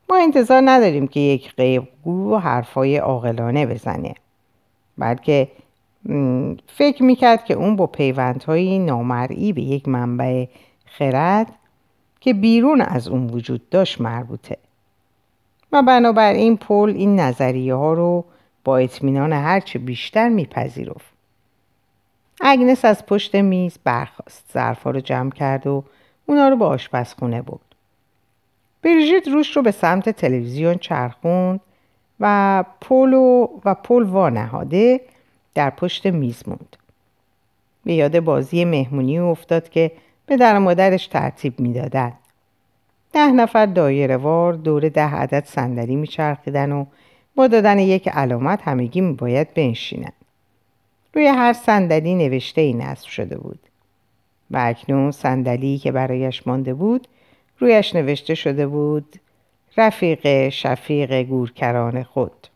ما 0.10 0.18
انتظار 0.18 0.62
نداریم 0.66 1.08
که 1.08 1.20
یک 1.20 1.56
غیبگو 1.56 2.38
حرفای 2.38 2.98
عاقلانه 2.98 3.66
بزنه. 3.66 4.14
بلکه 4.98 5.48
فکر 6.68 7.04
می‌کرد 7.04 7.46
که 7.46 7.54
اون 7.54 7.76
با 7.76 7.88
پیوندهای 7.88 8.80
نامرئی 8.80 9.54
به 9.54 9.62
یک 9.62 9.88
منبع 9.88 10.46
خرد 10.86 11.48
که 12.20 12.34
بیرون 12.34 12.82
از 12.82 13.08
اون 13.08 13.28
وجود 13.30 13.70
داشت 13.70 14.02
مربوطه. 14.02 14.58
و 15.72 15.82
بنابراین 15.82 16.58
پل 16.58 16.94
این 16.96 17.20
نظریه 17.20 17.76
ها 17.76 17.94
رو 17.94 18.26
با 18.64 18.78
اطمینان 18.78 19.34
هرچه 19.34 19.80
بیشتر 19.80 20.30
میپذیرفت. 20.30 21.12
اگنس 22.42 22.86
از 22.86 23.06
پشت 23.06 23.36
میز 23.36 23.78
برخواست 23.84 24.46
ظرفها 24.54 24.92
رو 24.92 25.00
جمع 25.00 25.30
کرد 25.32 25.68
و 25.68 25.84
اونا 26.26 26.50
رو 26.50 26.56
به 26.56 26.66
آشپزخونه 26.66 27.42
برد. 27.42 27.60
بریژیت 28.82 29.28
روش 29.28 29.56
رو 29.56 29.62
به 29.62 29.72
سمت 29.72 30.10
تلویزیون 30.10 30.78
چرخوند 30.78 31.60
و 32.20 32.64
پل 32.82 33.14
و 33.66 33.76
پل 33.84 34.04
وانهاده 34.04 35.02
در 35.54 35.70
پشت 35.70 36.06
میز 36.06 36.44
موند. 36.48 36.78
به 37.84 37.94
یاد 37.94 38.20
بازی 38.20 38.66
مهمونی 38.66 39.20
افتاد 39.20 39.70
که 39.70 39.92
به 40.26 40.38
در 40.38 40.58
مادرش 40.58 41.08
ترتیب 41.08 41.60
می‌دادند 41.60 42.18
ده 43.14 43.32
نفر 43.32 43.66
دایره 43.66 44.18
وار 44.18 44.54
دور 44.54 44.90
ده 44.90 45.16
عدد 45.16 45.46
صندلی 45.46 45.96
میچرخیدن 45.96 46.72
و 46.72 46.86
با 47.36 47.48
دادن 47.48 47.80
یک 47.80 48.08
علامت 48.08 48.62
همگی 48.62 49.02
میباید 49.02 49.54
بنشینند 49.54 50.14
روی 51.14 51.28
هر 51.28 51.54
صندلی 51.54 52.16
نوشته 52.16 52.62
ای 52.62 52.74
نصب 52.74 53.08
شده 53.08 53.38
بود. 53.38 53.60
و 54.52 54.58
اکنون 54.62 55.12
صندلی 55.12 55.78
که 55.78 55.92
برایش 55.92 56.48
مانده 56.48 56.74
بود 56.74 57.08
رویش 57.60 57.96
نوشته 57.96 58.36
شده 58.36 58.68
بود 58.68 59.16
رفیق 59.78 60.50
شفیق 60.50 61.24
گورکران 61.24 62.04
خود. 62.04 62.48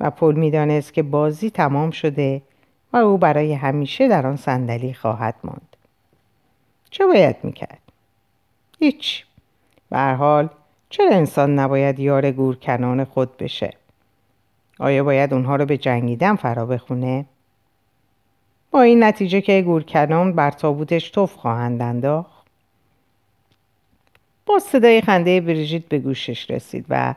و 0.00 0.10
پل 0.10 0.34
می‌دانست 0.34 0.94
که 0.94 1.02
بازی 1.02 1.50
تمام 1.50 1.90
شده 1.90 2.42
و 2.92 2.96
او 2.96 3.18
برای 3.18 3.52
همیشه 3.52 4.08
در 4.08 4.26
آن 4.26 4.36
صندلی 4.36 4.94
خواهد 4.94 5.34
ماند. 5.44 5.76
چه 6.90 7.06
باید 7.06 7.36
می‌کرد؟ 7.42 7.82
هیچ. 8.78 9.24
به 9.90 9.98
حال 9.98 10.48
چرا 10.90 11.10
انسان 11.10 11.58
نباید 11.58 11.98
یار 11.98 12.30
گورکنان 12.30 13.04
خود 13.04 13.36
بشه؟ 13.36 13.74
آیا 14.78 15.04
باید 15.04 15.34
اونها 15.34 15.56
رو 15.56 15.66
به 15.66 15.76
جنگیدن 15.76 16.36
فرا 16.36 16.66
بخونه؟ 16.66 17.24
با 18.70 18.82
این 18.82 19.04
نتیجه 19.04 19.40
که 19.40 19.62
گورکنان 19.62 20.32
بر 20.32 20.50
تابوتش 20.50 21.10
توف 21.10 21.34
خواهند 21.34 21.82
انداخت. 21.82 22.46
با 24.46 24.58
صدای 24.58 25.00
خنده 25.00 25.40
بریژیت 25.40 25.84
به 25.84 25.98
گوشش 25.98 26.50
رسید 26.50 26.86
و 26.88 27.14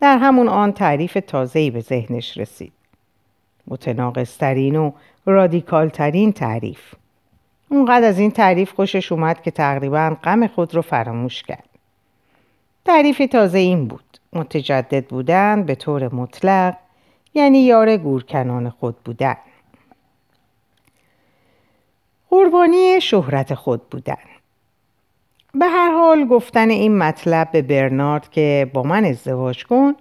در 0.00 0.18
همون 0.18 0.48
آن 0.48 0.72
تعریف 0.72 1.18
تازه‌ای 1.26 1.70
به 1.70 1.80
ذهنش 1.80 2.38
رسید. 2.38 2.72
متناقضترین 3.66 4.76
و 4.76 4.92
رادیکالترین 5.26 6.32
تعریف. 6.32 6.94
اونقدر 7.68 8.08
از 8.08 8.18
این 8.18 8.30
تعریف 8.30 8.72
خوشش 8.72 9.12
اومد 9.12 9.42
که 9.42 9.50
تقریبا 9.50 10.16
غم 10.24 10.46
خود 10.46 10.74
رو 10.74 10.82
فراموش 10.82 11.42
کرد. 11.42 11.69
تعریف 12.84 13.22
تازه 13.32 13.58
این 13.58 13.88
بود. 13.88 14.18
متجدد 14.32 15.06
بودن 15.06 15.62
به 15.62 15.74
طور 15.74 16.14
مطلق 16.14 16.76
یعنی 17.34 17.58
یار 17.58 17.96
گورکنان 17.96 18.70
خود 18.70 18.96
بودن. 19.04 19.36
قربانی 22.30 23.00
شهرت 23.00 23.54
خود 23.54 23.90
بودن. 23.90 24.14
به 25.54 25.66
هر 25.66 25.90
حال 25.90 26.24
گفتن 26.24 26.70
این 26.70 26.98
مطلب 26.98 27.50
به 27.52 27.62
برنارد 27.62 28.30
که 28.30 28.70
با 28.72 28.82
من 28.82 29.04
ازدواج 29.04 29.64
کن 29.64 29.94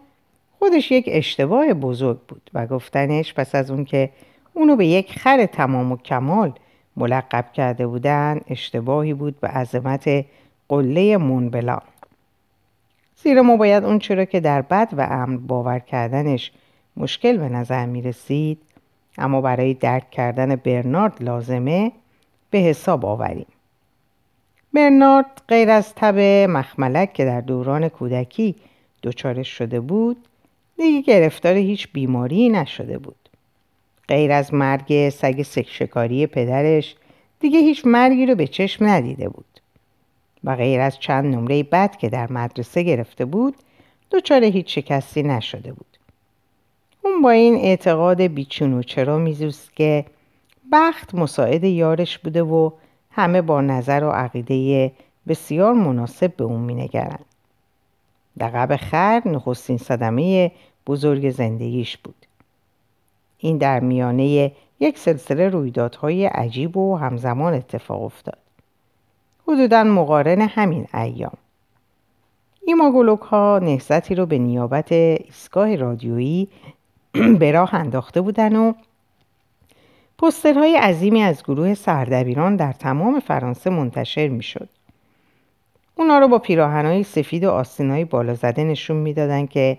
خودش 0.59 0.91
یک 0.91 1.05
اشتباه 1.07 1.73
بزرگ 1.73 2.19
بود 2.27 2.49
و 2.53 2.67
گفتنش 2.67 3.33
پس 3.33 3.55
از 3.55 3.71
اون 3.71 3.85
که 3.85 4.09
اونو 4.53 4.75
به 4.75 4.85
یک 4.85 5.19
خر 5.19 5.45
تمام 5.45 5.91
و 5.91 5.97
کمال 5.97 6.53
ملقب 6.97 7.45
کرده 7.53 7.87
بودن 7.87 8.41
اشتباهی 8.47 9.13
بود 9.13 9.39
به 9.39 9.47
عظمت 9.47 10.25
قله 10.69 11.17
مونبلان 11.17 11.81
زیرا 13.23 13.43
ما 13.43 13.57
باید 13.57 13.83
اون 13.83 13.99
چرا 13.99 14.25
که 14.25 14.39
در 14.39 14.61
بد 14.61 14.89
و 14.97 15.01
امن 15.01 15.37
باور 15.37 15.79
کردنش 15.79 16.51
مشکل 16.97 17.37
به 17.37 17.49
نظر 17.49 17.85
می 17.85 18.01
رسید 18.01 18.61
اما 19.17 19.41
برای 19.41 19.73
درک 19.73 20.11
کردن 20.11 20.55
برنارد 20.55 21.23
لازمه 21.23 21.91
به 22.49 22.57
حساب 22.57 23.05
آوریم. 23.05 23.45
برنارد 24.73 25.41
غیر 25.47 25.69
از 25.69 25.95
تب 25.95 26.19
مخملک 26.49 27.13
که 27.13 27.25
در 27.25 27.41
دوران 27.41 27.89
کودکی 27.89 28.55
دچارش 29.03 29.47
شده 29.47 29.79
بود 29.79 30.17
دیگه 30.77 31.01
گرفتار 31.01 31.55
هیچ 31.55 31.87
بیماری 31.93 32.49
نشده 32.49 32.97
بود. 32.97 33.29
غیر 34.07 34.31
از 34.31 34.53
مرگ 34.53 35.09
سگ 35.09 35.41
سکشکاری 35.41 36.27
پدرش 36.27 36.95
دیگه 37.39 37.59
هیچ 37.59 37.85
مرگی 37.85 38.25
رو 38.25 38.35
به 38.35 38.47
چشم 38.47 38.85
ندیده 38.85 39.29
بود. 39.29 39.45
و 40.43 40.55
غیر 40.55 40.81
از 40.81 40.99
چند 40.99 41.35
نمره 41.35 41.63
بد 41.63 41.95
که 41.95 42.09
در 42.09 42.31
مدرسه 42.31 42.83
گرفته 42.83 43.25
بود 43.25 43.55
دچار 44.11 44.43
هیچ 44.43 44.75
شکستی 44.75 45.23
نشده 45.23 45.73
بود 45.73 45.97
اون 47.03 47.21
با 47.21 47.29
این 47.29 47.55
اعتقاد 47.55 48.21
بیچون 48.21 48.73
و 48.73 48.83
چرا 48.83 49.17
میزوست 49.17 49.75
که 49.75 50.05
بخت 50.71 51.15
مساعد 51.15 51.63
یارش 51.63 52.17
بوده 52.17 52.43
و 52.43 52.71
همه 53.11 53.41
با 53.41 53.61
نظر 53.61 54.03
و 54.03 54.09
عقیده 54.09 54.91
بسیار 55.27 55.73
مناسب 55.73 56.35
به 56.35 56.43
اون 56.43 56.61
مینگرند. 56.61 57.25
لقب 58.37 58.75
خر 58.75 59.21
نخستین 59.25 59.77
صدمه 59.77 60.51
بزرگ 60.87 61.29
زندگیش 61.31 61.97
بود. 61.97 62.25
این 63.37 63.57
در 63.57 63.79
میانه 63.79 64.51
یک 64.79 64.97
سلسله 64.97 65.49
رویدادهای 65.49 66.25
عجیب 66.25 66.77
و 66.77 66.97
همزمان 66.97 67.53
اتفاق 67.53 68.03
افتاد. 68.03 68.37
حدودا 69.49 69.83
مقارن 69.83 70.41
همین 70.41 70.87
ایام. 70.93 71.37
ایماگولوک 72.67 73.19
ها 73.19 73.59
نهزتی 73.63 74.15
رو 74.15 74.25
به 74.25 74.37
نیابت 74.37 74.91
ایستگاه 74.91 75.75
رادیویی 75.75 76.47
به 77.39 77.51
راه 77.51 77.75
انداخته 77.75 78.21
بودن 78.21 78.55
و 78.55 78.73
پسترهای 80.19 80.75
عظیمی 80.75 81.21
از 81.21 81.43
گروه 81.43 81.73
سردبیران 81.73 82.55
در 82.55 82.73
تمام 82.73 83.19
فرانسه 83.19 83.69
منتشر 83.69 84.27
می‌شد. 84.27 84.69
اونا 85.95 86.19
رو 86.19 86.27
با 86.27 86.39
پیراهنهای 86.39 87.03
سفید 87.03 87.43
و 87.43 87.51
آستینهای 87.51 88.05
بالا 88.05 88.33
زده 88.33 88.63
نشون 88.63 88.97
می‌دادن 88.97 89.45
که 89.45 89.77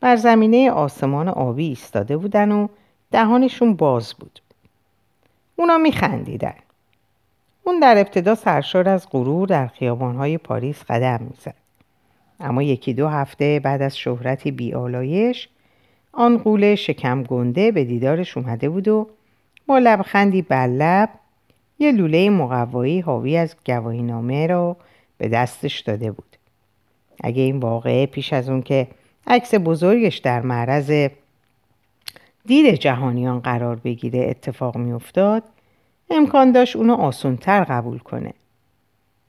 بر 0.00 0.16
زمینه 0.16 0.70
آسمان 0.70 1.28
آبی 1.28 1.66
ایستاده 1.66 2.16
بودن 2.16 2.52
و 2.52 2.68
دهانشون 3.12 3.74
باز 3.74 4.14
بود. 4.14 4.40
اونا 5.56 5.78
میخندیدن. 5.78 6.54
اون 7.64 7.80
در 7.80 7.98
ابتدا 7.98 8.34
سرشار 8.34 8.88
از 8.88 9.08
غرور 9.10 9.48
در 9.48 9.66
خیابانهای 9.66 10.38
پاریس 10.38 10.82
قدم 10.88 11.26
می‌زد. 11.30 11.54
اما 12.40 12.62
یکی 12.62 12.94
دو 12.94 13.08
هفته 13.08 13.60
بعد 13.60 13.82
از 13.82 13.98
شهرتی 13.98 14.50
بیالایش 14.50 15.48
آن 16.12 16.38
قول 16.38 16.74
شکم 16.74 17.22
گنده 17.22 17.72
به 17.72 17.84
دیدارش 17.84 18.36
اومده 18.36 18.68
بود 18.68 18.88
و 18.88 19.08
با 19.66 19.78
لبخندی 19.78 20.42
بر 20.42 20.66
لب 20.66 21.08
یه 21.78 21.92
لوله 21.92 22.30
مقوایی 22.30 23.00
حاوی 23.00 23.36
از 23.36 23.56
گواهینامه 23.66 24.46
را 24.46 24.76
به 25.18 25.28
دستش 25.28 25.80
داده 25.80 26.12
بود. 26.12 26.36
اگه 27.24 27.42
این 27.42 27.60
واقعه 27.60 28.06
پیش 28.06 28.32
از 28.32 28.48
اون 28.48 28.62
که 28.62 28.88
عکس 29.26 29.54
بزرگش 29.54 30.18
در 30.18 30.40
معرض 30.40 31.08
دید 32.46 32.74
جهانیان 32.74 33.40
قرار 33.40 33.76
بگیره 33.76 34.26
اتفاق 34.28 34.76
میافتاد 34.76 35.42
امکان 36.12 36.52
داشت 36.52 36.76
اونو 36.76 36.94
آسونتر 36.94 37.64
قبول 37.64 37.98
کنه. 37.98 38.32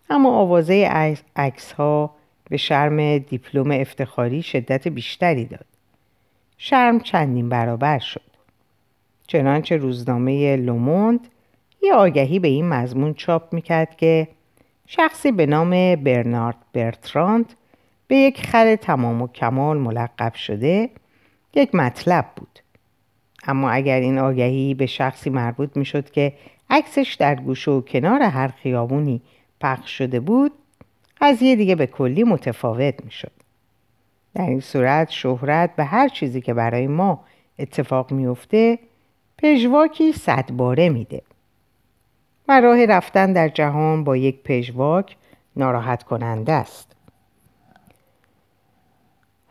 اما 0.09 0.37
آوازه 0.37 0.89
عکس 1.35 1.71
ها 1.71 2.15
به 2.49 2.57
شرم 2.57 3.17
دیپلم 3.17 3.71
افتخاری 3.71 4.41
شدت 4.41 4.87
بیشتری 4.87 5.45
داد. 5.45 5.65
شرم 6.57 6.99
چندین 6.99 7.49
برابر 7.49 7.99
شد. 7.99 8.21
چنانچه 9.27 9.77
روزنامه 9.77 10.55
لوموند 10.55 11.27
یه 11.83 11.93
آگهی 11.93 12.39
به 12.39 12.47
این 12.47 12.69
مضمون 12.69 13.13
چاپ 13.13 13.53
می‌کرد 13.53 13.97
که 13.97 14.27
شخصی 14.87 15.31
به 15.31 15.45
نام 15.45 15.95
برنارد 15.95 16.57
برتراند 16.73 17.53
به 18.07 18.15
یک 18.15 18.45
خر 18.45 18.75
تمام 18.75 19.21
و 19.21 19.27
کمال 19.27 19.77
ملقب 19.77 20.33
شده 20.33 20.89
یک 21.53 21.75
مطلب 21.75 22.25
بود. 22.35 22.59
اما 23.43 23.69
اگر 23.69 23.99
این 23.99 24.17
آگهی 24.17 24.73
به 24.73 24.85
شخصی 24.85 25.29
مربوط 25.29 25.77
می‌شد 25.77 26.11
که 26.11 26.33
عکسش 26.69 27.17
در 27.19 27.35
گوشه 27.35 27.71
و 27.71 27.81
کنار 27.81 28.21
هر 28.21 28.47
خیابونی 28.47 29.21
پخش 29.61 29.97
شده 29.97 30.19
بود 30.19 30.51
قضیه 31.21 31.55
دیگه 31.55 31.75
به 31.75 31.87
کلی 31.87 32.23
متفاوت 32.23 33.05
می‌شد. 33.05 33.31
در 34.35 34.49
این 34.49 34.59
صورت 34.59 35.09
شهرت 35.09 35.75
به 35.75 35.83
هر 35.83 36.07
چیزی 36.07 36.41
که 36.41 36.53
برای 36.53 36.87
ما 36.87 37.23
اتفاق 37.59 38.11
میفته 38.11 38.79
پژواکی 39.37 40.13
صد 40.13 40.51
باره 40.51 40.89
میده. 40.89 41.21
و 42.47 42.61
راه 42.61 42.85
رفتن 42.85 43.33
در 43.33 43.49
جهان 43.49 44.03
با 44.03 44.17
یک 44.17 44.43
پژواک 44.43 45.17
ناراحت 45.55 46.03
کننده 46.03 46.51
است. 46.51 46.95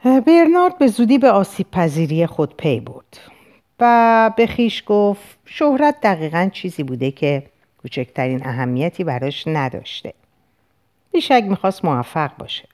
برنارد 0.05 0.79
به 0.79 0.87
زودی 0.87 1.19
به 1.19 1.31
آسیب 1.31 1.71
پذیری 1.71 2.27
خود 2.27 2.57
پی 2.57 2.81
برد. 2.81 3.19
و 3.85 4.31
به 4.37 4.47
خیش 4.47 4.83
گفت 4.87 5.39
شهرت 5.45 6.01
دقیقا 6.03 6.51
چیزی 6.53 6.83
بوده 6.83 7.11
که 7.11 7.43
کوچکترین 7.83 8.47
اهمیتی 8.47 9.05
براش 9.05 9.47
نداشته. 9.47 10.15
بیشک 11.13 11.45
می‌خواست 11.49 11.85
موفق 11.85 12.37
باشه. 12.37 12.69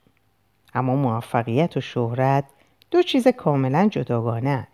اما 0.75 0.95
موفقیت 0.95 1.77
و 1.77 1.81
شهرت 1.81 2.45
دو 2.91 3.03
چیز 3.03 3.29
کاملا 3.29 3.89
جداگانه 3.91 4.69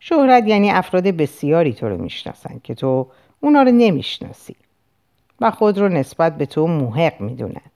شهرت 0.00 0.46
یعنی 0.46 0.70
افراد 0.70 1.04
بسیاری 1.04 1.72
تو 1.72 1.88
رو 1.88 1.96
می‌شناسن 2.02 2.60
که 2.64 2.74
تو 2.74 3.06
اونا 3.40 3.62
رو 3.62 3.70
نمی‌شناسی 3.70 4.56
و 5.40 5.50
خود 5.50 5.78
رو 5.78 5.88
نسبت 5.88 6.38
به 6.38 6.46
تو 6.46 6.66
موهق 6.66 7.20
می‌دونن. 7.20 7.70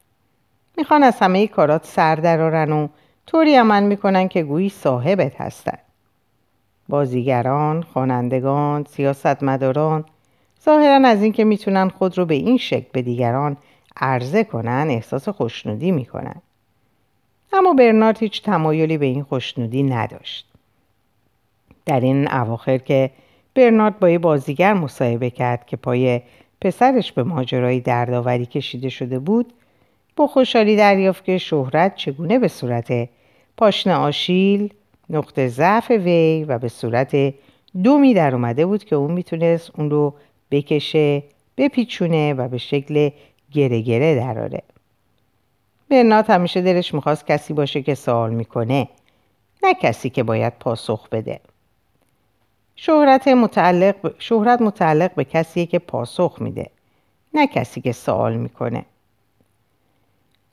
می‌خوان 0.77 1.03
از 1.03 1.19
همه 1.19 1.47
کارات 1.47 1.87
سر 1.87 2.15
درارن 2.15 2.73
و 2.73 2.89
طوری 3.27 3.57
عمل 3.57 3.83
می‌کنن 3.83 4.29
که 4.29 4.43
گویی 4.43 4.69
صاحبت 4.69 5.41
هستن. 5.41 5.79
بازیگران، 6.91 7.83
خوانندگان، 7.83 8.85
سیاستمداران 8.85 10.05
ظاهرا 10.65 11.09
از 11.09 11.23
اینکه 11.23 11.45
می‌تونن 11.45 11.89
خود 11.89 12.19
رو 12.19 12.27
به 12.27 12.35
این 12.35 12.59
شکل 12.59 12.87
به 12.93 13.03
دیگران 13.03 13.57
عرضه 13.97 14.45
کنن 14.45 14.87
احساس 14.91 15.29
خوشنودی 15.29 15.91
می‌کنن. 15.91 16.43
اما 17.53 17.73
برنارد 17.73 18.19
هیچ 18.19 18.43
تمایلی 18.43 18.99
به 18.99 19.07
این 19.07 19.23
خوشنودی 19.23 19.83
نداشت. 19.83 20.47
در 21.87 22.01
این 22.01 22.33
اواخر 22.33 22.79
که 22.79 23.11
برنارد 23.55 23.99
با 23.99 24.11
یه 24.11 24.19
بازیگر 24.19 24.75
مصاحبه 24.75 25.31
کرد 25.31 25.67
که 25.67 25.77
پای 25.77 26.21
پسرش 26.61 27.13
به 27.13 27.23
ماجرای 27.23 27.81
دردآوری 27.81 28.47
کشیده 28.47 28.89
شده 28.89 29.19
بود 29.19 29.53
با 30.17 30.27
خوشحالی 30.27 30.77
دریافت 30.77 31.25
که 31.25 31.39
شهرت 31.39 31.95
چگونه 31.95 32.39
به 32.39 32.49
صورت 32.49 33.09
پاشنه 33.57 33.95
آشیل 33.95 34.75
نقطه 35.11 35.49
ضعف 35.49 35.91
وی 35.91 36.45
و 36.49 36.59
به 36.59 36.69
صورت 36.69 37.35
دومی 37.83 38.15
در 38.15 38.35
اومده 38.35 38.67
بود 38.67 38.85
که 38.85 38.97
اون 38.97 39.11
می‌تونست 39.11 39.71
اون 39.75 39.91
رو 39.91 40.15
بکشه 40.51 41.23
بپیچونه 41.57 42.35
و 42.35 42.49
به 42.49 42.59
شکل 42.59 43.11
گره 43.53 43.81
گره 43.81 44.15
دراره 44.15 44.63
برنارد 45.91 46.31
همیشه 46.31 46.61
دلش 46.61 46.95
می‌خواست 46.95 47.27
کسی 47.27 47.55
باشه 47.55 47.83
که 47.83 47.95
سوال 47.95 48.35
می‌کنه 48.35 48.89
نه 49.63 49.75
کسی 49.75 50.11
که 50.11 50.23
باید 50.23 50.53
پاسخ 50.61 51.09
بده. 51.09 51.41
شهرت 52.77 53.29
متعلق, 53.29 54.15
شهرت 54.19 54.63
متعلق 54.63 55.15
به 55.15 55.25
کسی 55.25 55.67
که 55.67 55.79
پاسخ 55.79 56.37
میده 56.41 56.71
نه 57.35 57.47
کسی 57.47 57.81
که 57.81 57.93
سوال 57.93 58.37
می‌کنه. 58.37 58.85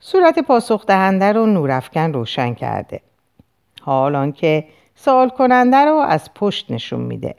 صورت 0.00 0.38
پاسخ 0.38 0.86
دهنده 0.86 1.32
رو 1.32 1.46
نورافکن 1.46 2.12
روشن 2.12 2.54
کرده. 2.54 3.00
حال 3.82 4.16
آنکه 4.16 4.64
سوال 4.94 5.28
کننده 5.28 5.76
رو 5.76 5.94
از 5.94 6.34
پشت 6.34 6.70
نشون 6.70 7.00
میده. 7.00 7.34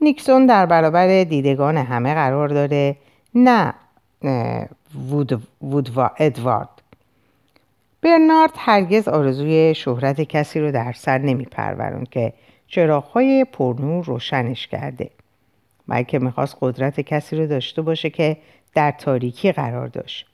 نیکسون 0.00 0.46
در 0.46 0.66
برابر 0.66 1.24
دیدگان 1.24 1.76
همه 1.76 2.14
قرار 2.14 2.48
داره 2.48 2.96
نه 3.34 3.74
وود, 5.10 5.42
وود 5.62 5.98
و 5.98 6.10
ادوارد. 6.18 6.68
برنارد 8.02 8.50
هرگز 8.56 9.08
آرزوی 9.08 9.74
شهرت 9.74 10.20
کسی 10.20 10.60
رو 10.60 10.72
در 10.72 10.92
سر 10.92 11.18
نمی 11.18 11.46
که 12.10 12.32
چراغهای 12.66 13.44
پرنور 13.44 14.04
روشنش 14.04 14.66
کرده. 14.66 15.10
بلکه 15.88 16.18
می‌خواست 16.18 16.56
قدرت 16.60 17.00
کسی 17.00 17.36
رو 17.36 17.46
داشته 17.46 17.82
باشه 17.82 18.10
که 18.10 18.36
در 18.74 18.90
تاریکی 18.90 19.52
قرار 19.52 19.86
داشت. 19.86 20.26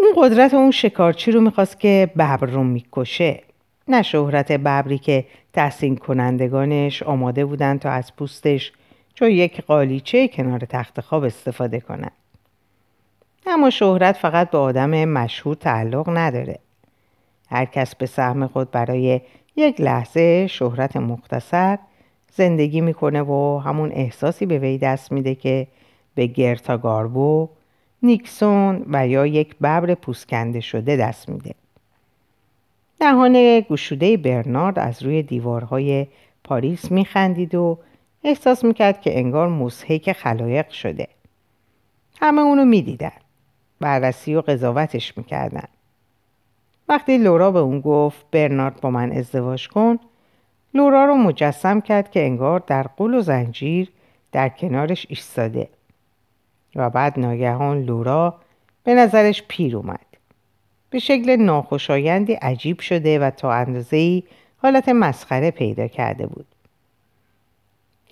اون 0.00 0.12
قدرت 0.16 0.54
اون 0.54 0.70
شکارچی 0.70 1.32
رو 1.32 1.40
می‌خواست 1.40 1.80
که 1.80 2.10
ببر 2.14 2.36
رو 2.36 2.64
می‌کشه 2.64 3.42
نه 3.88 4.02
شهرت 4.02 4.52
ببری 4.52 4.98
که 4.98 5.24
تحسین 5.52 5.96
کنندگانش 5.96 7.02
آماده 7.02 7.44
بودن 7.44 7.78
تا 7.78 7.90
از 7.90 8.16
پوستش 8.16 8.72
چون 9.14 9.30
یک 9.30 9.60
قالیچه 9.60 10.28
کنار 10.28 10.58
تخت 10.58 11.00
خواب 11.00 11.24
استفاده 11.24 11.80
کنند. 11.80 12.12
اما 13.46 13.70
شهرت 13.70 14.16
فقط 14.16 14.50
به 14.50 14.58
آدم 14.58 15.04
مشهور 15.04 15.56
تعلق 15.56 16.08
نداره. 16.08 16.58
هر 17.50 17.64
کس 17.64 17.94
به 17.94 18.06
سهم 18.06 18.46
خود 18.46 18.70
برای 18.70 19.20
یک 19.56 19.80
لحظه 19.80 20.46
شهرت 20.46 20.96
مختصر 20.96 21.78
زندگی 22.32 22.80
می‌کنه 22.80 23.22
و 23.22 23.58
همون 23.64 23.92
احساسی 23.92 24.46
به 24.46 24.58
وی 24.58 24.78
دست 24.78 25.12
میده 25.12 25.34
که 25.34 25.66
به 26.14 26.26
گرتا 26.26 26.78
گاربو، 26.78 27.48
نیکسون 28.02 28.84
و 28.90 29.08
یا 29.08 29.26
یک 29.26 29.56
ببر 29.58 29.94
پوسکنده 29.94 30.60
شده 30.60 30.96
دست 30.96 31.28
میده. 31.28 31.54
دهان 33.00 33.60
گشوده 33.60 34.16
برنارد 34.16 34.78
از 34.78 35.02
روی 35.02 35.22
دیوارهای 35.22 36.06
پاریس 36.44 36.90
میخندید 36.90 37.54
و 37.54 37.78
احساس 38.24 38.64
می‌کرد 38.64 39.00
که 39.00 39.18
انگار 39.18 39.48
مسحک 39.48 40.12
خلایق 40.12 40.70
شده. 40.70 41.08
همه 42.20 42.40
اونو 42.40 42.64
می‌دیدن. 42.64 43.12
بررسی 43.80 44.34
و 44.34 44.40
قضاوتش 44.40 45.18
می‌کردن. 45.18 45.68
وقتی 46.88 47.18
لورا 47.18 47.50
به 47.50 47.58
اون 47.58 47.80
گفت 47.80 48.24
برنارد 48.30 48.80
با 48.80 48.90
من 48.90 49.12
ازدواج 49.12 49.68
کن 49.68 49.98
لورا 50.74 51.04
رو 51.04 51.14
مجسم 51.14 51.80
کرد 51.80 52.10
که 52.10 52.24
انگار 52.24 52.62
در 52.66 52.82
قل 52.82 53.14
و 53.14 53.20
زنجیر 53.20 53.90
در 54.32 54.48
کنارش 54.48 55.06
ایستاده 55.08 55.68
و 56.76 56.90
بعد 56.90 57.18
ناگهان 57.18 57.82
لورا 57.82 58.34
به 58.84 58.94
نظرش 58.94 59.42
پیر 59.48 59.76
اومد. 59.76 60.06
به 60.90 60.98
شکل 60.98 61.36
ناخوشایندی 61.36 62.32
عجیب 62.32 62.80
شده 62.80 63.18
و 63.18 63.30
تا 63.30 63.52
اندازه 63.52 64.22
حالت 64.56 64.88
مسخره 64.88 65.50
پیدا 65.50 65.86
کرده 65.86 66.26
بود. 66.26 66.46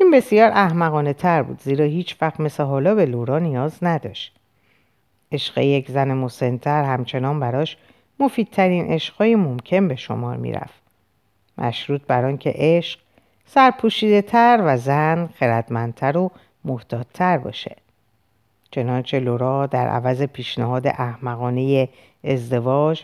این 0.01 0.11
بسیار 0.11 0.51
احمقانه 0.51 1.13
تر 1.13 1.43
بود 1.43 1.61
زیرا 1.61 1.85
هیچ 1.85 2.17
وقت 2.21 2.41
مثل 2.41 2.63
حالا 2.63 2.95
به 2.95 3.07
لورا 3.07 3.39
نیاز 3.39 3.79
نداشت. 3.83 4.37
عشق 5.33 5.59
یک 5.59 5.91
زن 5.91 6.13
مسنتر 6.13 6.85
همچنان 6.85 7.41
براش 7.41 7.77
مفیدترین 8.21 8.87
عشقهای 8.93 9.35
ممکن 9.35 9.89
به 9.89 9.97
شمار 9.97 10.37
می‌رفت. 10.37 10.83
مشروط 11.59 12.03
بر 12.07 12.25
آنکه 12.25 12.53
عشق 12.57 13.01
سرپوشیده 13.47 14.23
تر 14.23 14.63
و 14.65 14.77
زن 14.77 15.29
خردمندتر 15.35 16.17
و 16.17 16.31
محتاطتر 16.65 17.39
باشه. 17.39 17.77
چنانچه 18.71 19.21
لورا 19.21 19.67
در 19.67 19.89
عوض 19.89 20.23
پیشنهاد 20.23 20.87
احمقانه 20.87 21.89
ازدواج 22.25 23.03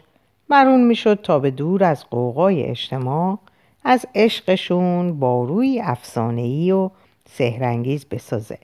مرون 0.50 0.87
می‌شد 0.87 1.20
تا 1.22 1.38
به 1.38 1.50
دور 1.50 1.85
از 1.85 2.05
قوقای 2.11 2.62
اجتماع 2.62 3.38
از 3.85 4.07
عشقشون 4.14 5.18
باروی 5.18 5.81
افسانه‌ای 5.81 6.72
و 6.72 6.90
سهرنگیز 7.29 8.07
بسازه. 8.09 8.59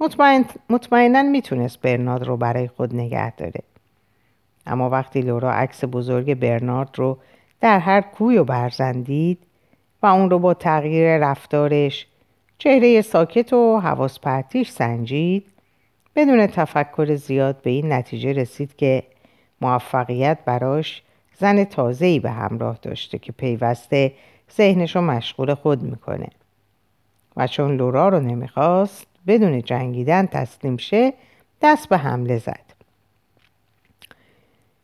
مطمئن... 0.00 0.44
مطمئنا 0.70 1.22
می‌تونست 1.22 1.80
برنارد 1.80 2.24
رو 2.24 2.36
برای 2.36 2.68
خود 2.68 2.94
نگه 2.94 3.36
داره. 3.36 3.60
اما 4.66 4.90
وقتی 4.90 5.20
لورا 5.20 5.52
عکس 5.52 5.84
بزرگ 5.92 6.34
برنارد 6.34 6.90
رو 6.94 7.18
در 7.60 7.78
هر 7.78 8.00
کوی 8.00 8.38
و 8.38 8.44
برزندید 8.44 9.38
و 10.02 10.06
اون 10.06 10.30
رو 10.30 10.38
با 10.38 10.54
تغییر 10.54 11.18
رفتارش 11.18 12.06
چهره 12.58 13.02
ساکت 13.02 13.52
و 13.52 13.80
حواس 13.80 14.20
پرتیش 14.20 14.70
سنجید 14.70 15.46
بدون 16.16 16.46
تفکر 16.46 17.14
زیاد 17.14 17.62
به 17.62 17.70
این 17.70 17.92
نتیجه 17.92 18.32
رسید 18.32 18.76
که 18.76 19.02
موفقیت 19.60 20.38
براش 20.44 21.02
زن 21.38 21.64
تازه‌ای 21.64 22.20
به 22.20 22.30
همراه 22.30 22.78
داشته 22.82 23.18
که 23.18 23.32
پیوسته 23.32 24.12
ذهنش 24.56 24.96
رو 24.96 25.02
مشغول 25.02 25.54
خود 25.54 25.82
می‌کنه 25.82 26.28
و 27.36 27.46
چون 27.46 27.76
لورا 27.76 28.08
رو 28.08 28.20
نمی‌خواست 28.20 29.06
بدون 29.26 29.62
جنگیدن 29.62 30.26
تسلیم 30.26 30.76
شه 30.76 31.12
دست 31.62 31.88
به 31.88 31.98
حمله 31.98 32.38
زد 32.38 32.66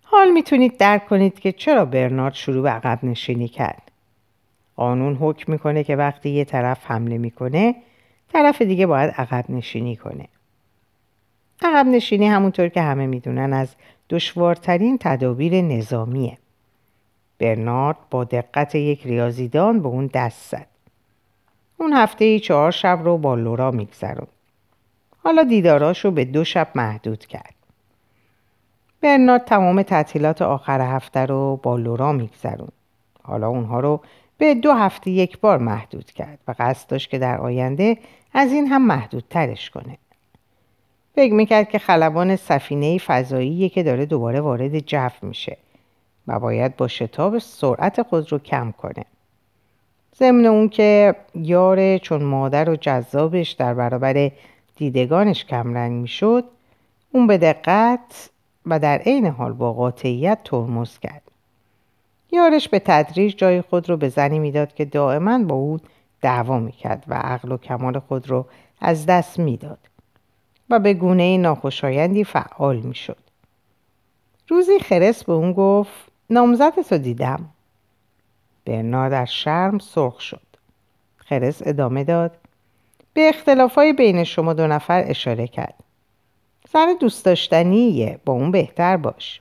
حال 0.05 0.31
می‌تونید 0.31 0.77
درک 0.77 1.07
کنید 1.07 1.41
که 1.41 1.53
چرا 1.53 1.85
برنارد 1.85 2.35
شروع 2.35 2.63
به 2.63 2.71
عقب 2.71 2.99
نشینی 3.03 3.49
کرد. 3.49 3.91
قانون 4.77 5.15
حکم 5.15 5.53
می‌کنه 5.53 5.85
که 5.85 5.97
وقتی 5.97 6.31
یه 6.31 6.45
طرف 6.45 6.87
حمله 6.87 7.19
می‌کنه 7.19 7.75
طرف 8.33 8.63
دیگه 8.63 8.87
باید 8.87 9.11
عقب 9.11 9.45
نشینی 9.49 9.97
کنه. 9.97 10.29
عقب 11.65 11.87
نشینی 11.87 12.27
همونطور 12.27 12.69
که 12.69 12.81
همه 12.81 13.07
می‌دونن 13.07 13.53
از 13.53 13.75
دشوارترین 14.11 14.99
تدابیر 15.01 15.63
نظامیه. 15.63 16.39
برنارد 17.39 17.97
با 18.11 18.25
دقت 18.25 18.75
یک 18.75 19.07
ریاضیدان 19.07 19.83
به 19.83 19.89
اون 19.89 20.11
دست 20.15 20.51
زد. 20.51 20.67
اون 21.77 21.93
هفته 21.93 22.25
ای 22.25 22.41
چهار 22.41 22.71
شب 22.71 23.01
رو 23.05 23.19
با 23.19 23.35
لورا 23.35 23.71
میگذرون. 23.71 24.27
حالا 25.25 25.43
دیداراش 25.43 26.05
رو 26.05 26.11
به 26.11 26.25
دو 26.25 26.45
شب 26.45 26.69
محدود 26.75 27.27
کرد. 27.27 27.55
برنارد 29.01 29.45
تمام 29.45 29.83
تعطیلات 29.83 30.43
آخر 30.43 30.81
هفته 30.81 31.27
رو 31.27 31.61
با 31.63 31.77
لورا 31.77 32.13
میگذرون. 32.13 32.69
حالا 33.23 33.49
اونها 33.49 33.81
رو 33.81 34.01
به 34.39 34.55
دو 34.55 34.73
هفته 34.73 35.11
یک 35.11 35.41
بار 35.41 35.59
محدود 35.59 36.11
کرد 36.11 36.39
و 36.49 36.55
قصد 36.59 36.91
داشت 36.91 37.11
که 37.11 37.19
در 37.19 37.41
آینده 37.41 37.99
از 38.35 38.53
این 38.53 38.67
هم 38.67 38.87
محدودترش 38.87 39.71
کنه. 39.71 39.99
فکر 41.15 41.33
می‌کرد 41.33 41.69
که 41.69 41.79
خلبان 41.79 42.37
سفینه 42.37 42.99
فضاییه 42.99 43.69
که 43.69 43.83
داره 43.83 44.07
دوباره 44.07 44.41
وارد 44.41 44.79
جو 44.79 45.09
میشه 45.23 45.57
و 46.27 46.39
باید 46.39 46.77
با 46.77 46.89
شتاب 46.89 47.39
سرعت 47.39 48.03
خود 48.03 48.33
رو 48.33 48.39
کم 48.39 48.75
کنه. 48.79 49.05
ضمن 50.19 50.47
اون 50.47 50.69
که 50.69 51.15
یار 51.35 51.99
چون 51.99 52.23
مادر 52.23 52.71
و 52.71 52.77
جذابش 52.77 53.51
در 53.51 53.75
برابر 53.75 54.31
دیدگانش 54.77 55.45
کمرنگ 55.45 55.93
می‌شد 55.93 56.45
اون 57.13 57.27
به 57.27 57.39
دقت 57.39 58.31
و 58.67 58.79
در 58.79 58.99
عین 58.99 59.27
حال 59.27 59.53
با 59.53 59.73
قاطعیت 59.73 60.39
ترمز 60.45 60.99
کرد. 60.99 61.23
یارش 62.33 62.69
به 62.69 62.79
تدریج 62.79 63.37
جای 63.37 63.61
خود 63.63 63.91
رو 63.91 63.97
به 63.97 64.09
زنی 64.09 64.39
می‌داد 64.39 64.75
که 64.75 64.85
دائما 64.85 65.39
با 65.39 65.55
او 65.55 65.79
دعوا 66.21 66.59
می‌کرد 66.59 67.05
و 67.09 67.15
عقل 67.15 67.53
و 67.53 67.57
کمال 67.57 67.99
خود 67.99 68.31
رو 68.31 68.47
از 68.81 69.07
دست 69.07 69.39
می‌داد 69.39 69.79
و 70.71 70.79
به 70.79 70.95
گونه 70.95 71.37
ناخوشایندی 71.37 72.25
فعال 72.25 72.77
می‌شد. 72.77 73.19
روزی 74.49 74.79
خرس 74.79 75.25
به 75.25 75.33
اون 75.33 75.53
گفت 75.53 75.93
نامزدت 76.31 76.93
رو 76.93 76.99
دیدم. 76.99 77.49
برنا 78.65 79.09
در 79.09 79.25
شرم 79.25 79.79
سرخ 79.79 80.21
شد. 80.21 80.47
خرس 81.17 81.63
ادامه 81.65 82.05
داد 82.05 82.39
به 83.15 83.29
اختلافای 83.29 83.93
بین 83.93 84.25
شما 84.25 84.53
دو 84.53 84.67
نفر 84.67 85.05
اشاره 85.07 85.47
کرد. 85.47 85.75
زن 86.73 86.97
دوست 87.01 87.25
داشتنیه 87.25 88.19
با 88.25 88.33
اون 88.33 88.51
بهتر 88.51 88.97
باش 88.97 89.41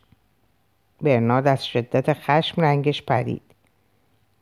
برنارد 1.01 1.47
از 1.47 1.67
شدت 1.67 2.13
خشم 2.13 2.61
رنگش 2.61 3.01
پرید 3.01 3.41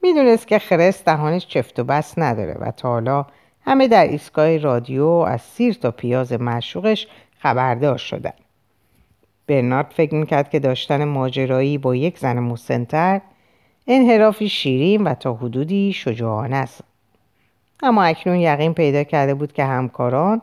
می‌دونست 0.02 0.48
که 0.48 0.60
خرس 0.60 1.04
دهانش 1.04 1.48
چفت 1.48 1.80
و 1.80 1.84
بس 1.84 2.14
نداره 2.18 2.54
و 2.54 2.72
تا 2.72 2.90
حالا 2.90 3.26
همه 3.70 3.88
در 3.88 4.08
ایستگاه 4.08 4.58
رادیو 4.58 5.06
از 5.06 5.42
سیر 5.42 5.74
تا 5.74 5.92
پیاز 5.92 6.34
معشوقش 6.34 7.08
خبردار 7.40 7.98
شدن 7.98 8.34
برنارد 9.48 9.94
فکر 9.96 10.16
می‌کرد 10.16 10.50
که 10.50 10.60
داشتن 10.60 11.04
ماجرایی 11.04 11.78
با 11.78 11.96
یک 11.96 12.20
زن 12.20 12.40
مسنتر 12.40 13.22
انحرافی 13.88 14.50
شیرین 14.50 15.04
و 15.04 15.14
تا 15.14 15.34
حدودی 15.34 15.94
شجاعانه 15.94 16.56
است 16.56 16.84
اما 17.84 18.04
اکنون 18.04 18.36
یقین 18.36 18.74
پیدا 18.74 19.04
کرده 19.04 19.34
بود 19.34 19.54
که 19.54 19.64
همکاران 19.64 20.42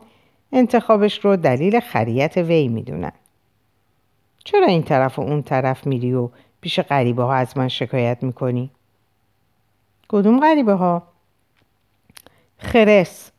انتخابش 0.51 1.25
رو 1.25 1.35
دلیل 1.35 1.79
خریت 1.79 2.37
وی 2.37 2.67
می‌دونن 2.67 3.11
چرا 4.43 4.67
این 4.67 4.83
طرف 4.83 5.19
و 5.19 5.21
اون 5.21 5.43
طرف 5.43 5.87
میری 5.87 6.13
و 6.13 6.29
پیش 6.61 6.79
غریبه 6.79 7.23
ها 7.23 7.33
از 7.33 7.57
من 7.57 7.67
شکایت 7.67 8.23
می‌کنی؟ 8.23 8.71
کدوم 10.07 10.39
غریبه 10.39 10.73
ها؟ 10.73 11.16
خرس. 12.57 13.31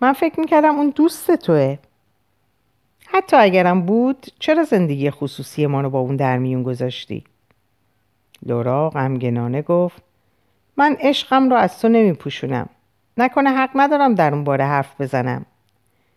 من 0.00 0.12
فکر 0.12 0.40
می‌کردم 0.40 0.74
اون 0.74 0.90
دوست 0.90 1.36
توه. 1.36 1.78
حتی 3.06 3.36
اگرم 3.36 3.82
بود 3.82 4.26
چرا 4.38 4.64
زندگی 4.64 5.10
خصوصی 5.10 5.66
ما 5.66 5.80
رو 5.80 5.90
با 5.90 5.98
اون 5.98 6.16
در 6.16 6.38
میون 6.38 6.62
گذاشتی؟ 6.62 7.24
لورا 8.42 8.90
غمگنانه 8.90 9.62
گفت 9.62 10.02
من 10.76 10.96
عشقم 11.00 11.50
رو 11.50 11.56
از 11.56 11.80
تو 11.80 11.88
نمیپوشونم. 11.88 12.68
نکنه 13.16 13.50
حق 13.50 13.70
ندارم 13.74 14.14
در 14.14 14.34
اون 14.34 14.44
باره 14.44 14.64
حرف 14.64 15.00
بزنم. 15.00 15.46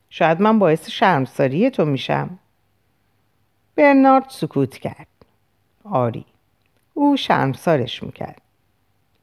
شاید 0.09 0.41
من 0.41 0.59
باعث 0.59 0.89
شرمساری 0.89 1.69
تو 1.69 1.85
میشم. 1.85 2.39
برنارد 3.75 4.25
سکوت 4.29 4.77
کرد. 4.77 5.07
آری 5.83 6.25
او 6.93 7.17
شرمسارش 7.17 8.03
می‌کرد. 8.03 8.41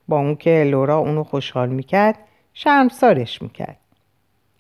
با 0.09 0.19
اون 0.19 0.37
که 0.37 0.65
لورا 0.65 0.99
اونو 0.99 1.25
خوشحال 1.25 1.69
می‌کرد 1.69 2.19
شرمسارش 2.55 3.43
می‌کرد. 3.43 3.79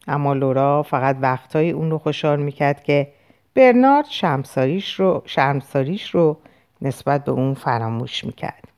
اما 0.06 0.34
لورا 0.34 0.82
فقط 0.82 1.16
وقتهایی 1.20 1.70
اون 1.70 1.90
رو 1.90 1.98
خوشحال 1.98 2.42
می‌کرد 2.42 2.84
که 2.84 3.12
برنارد 3.54 4.06
شرمساریش 4.06 4.94
رو, 4.94 5.22
شرمساریش 5.26 6.10
رو 6.10 6.38
نسبت 6.82 7.24
به 7.24 7.32
اون 7.32 7.54
فراموش 7.54 8.24
می‌کرد. 8.24 8.68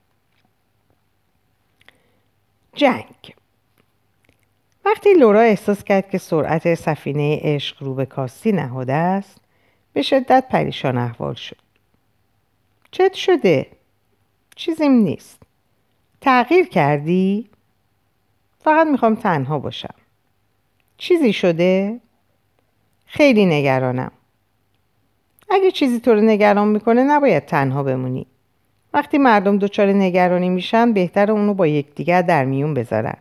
جنگ. 2.74 3.35
وقتی 4.85 5.14
لورا 5.14 5.40
احساس 5.40 5.85
کرد 5.85 6.11
که 6.11 6.18
سرعت 6.18 6.74
سفینه 6.74 7.38
عشق 7.42 7.83
رو 7.83 7.94
به 7.94 8.07
کاستی 8.07 8.52
نهاده 8.52 8.92
است 8.92 9.40
به 9.92 10.02
شدت 10.02 10.44
پریشان 10.50 10.98
احوال 10.98 11.35
شد. 11.35 11.57
چت 12.90 13.14
شده؟ 13.14 13.66
چیزیم 14.57 14.92
نیست. 14.92 15.42
تغییر 16.20 16.68
کردی؟ 16.68 17.50
فقط 18.66 18.87
می‌خوام 18.87 19.14
تنها 19.14 19.59
باشم. 19.59 19.94
چیزی 20.96 21.33
شده؟ 21.33 22.00
خیلی 23.07 23.46
نگرانم. 23.46 24.11
اگه 25.50 25.70
چیزی 25.70 26.00
تو 26.00 26.14
رو 26.14 26.20
نگران 26.20 26.68
می‌کنه 26.68 27.05
نباید 27.05 27.46
تنها 27.46 27.83
بمونی. 27.83 28.26
وقتی 28.94 29.18
مردم 29.18 29.59
دچار 29.59 29.88
نگرانی 29.88 30.48
میشن 30.48 30.92
بهتر 30.92 31.31
اونو 31.31 31.55
با 31.55 31.66
یکدیگر 31.66 32.22
در 32.22 32.44
میون 32.44 32.74
بذارن. 32.74 33.16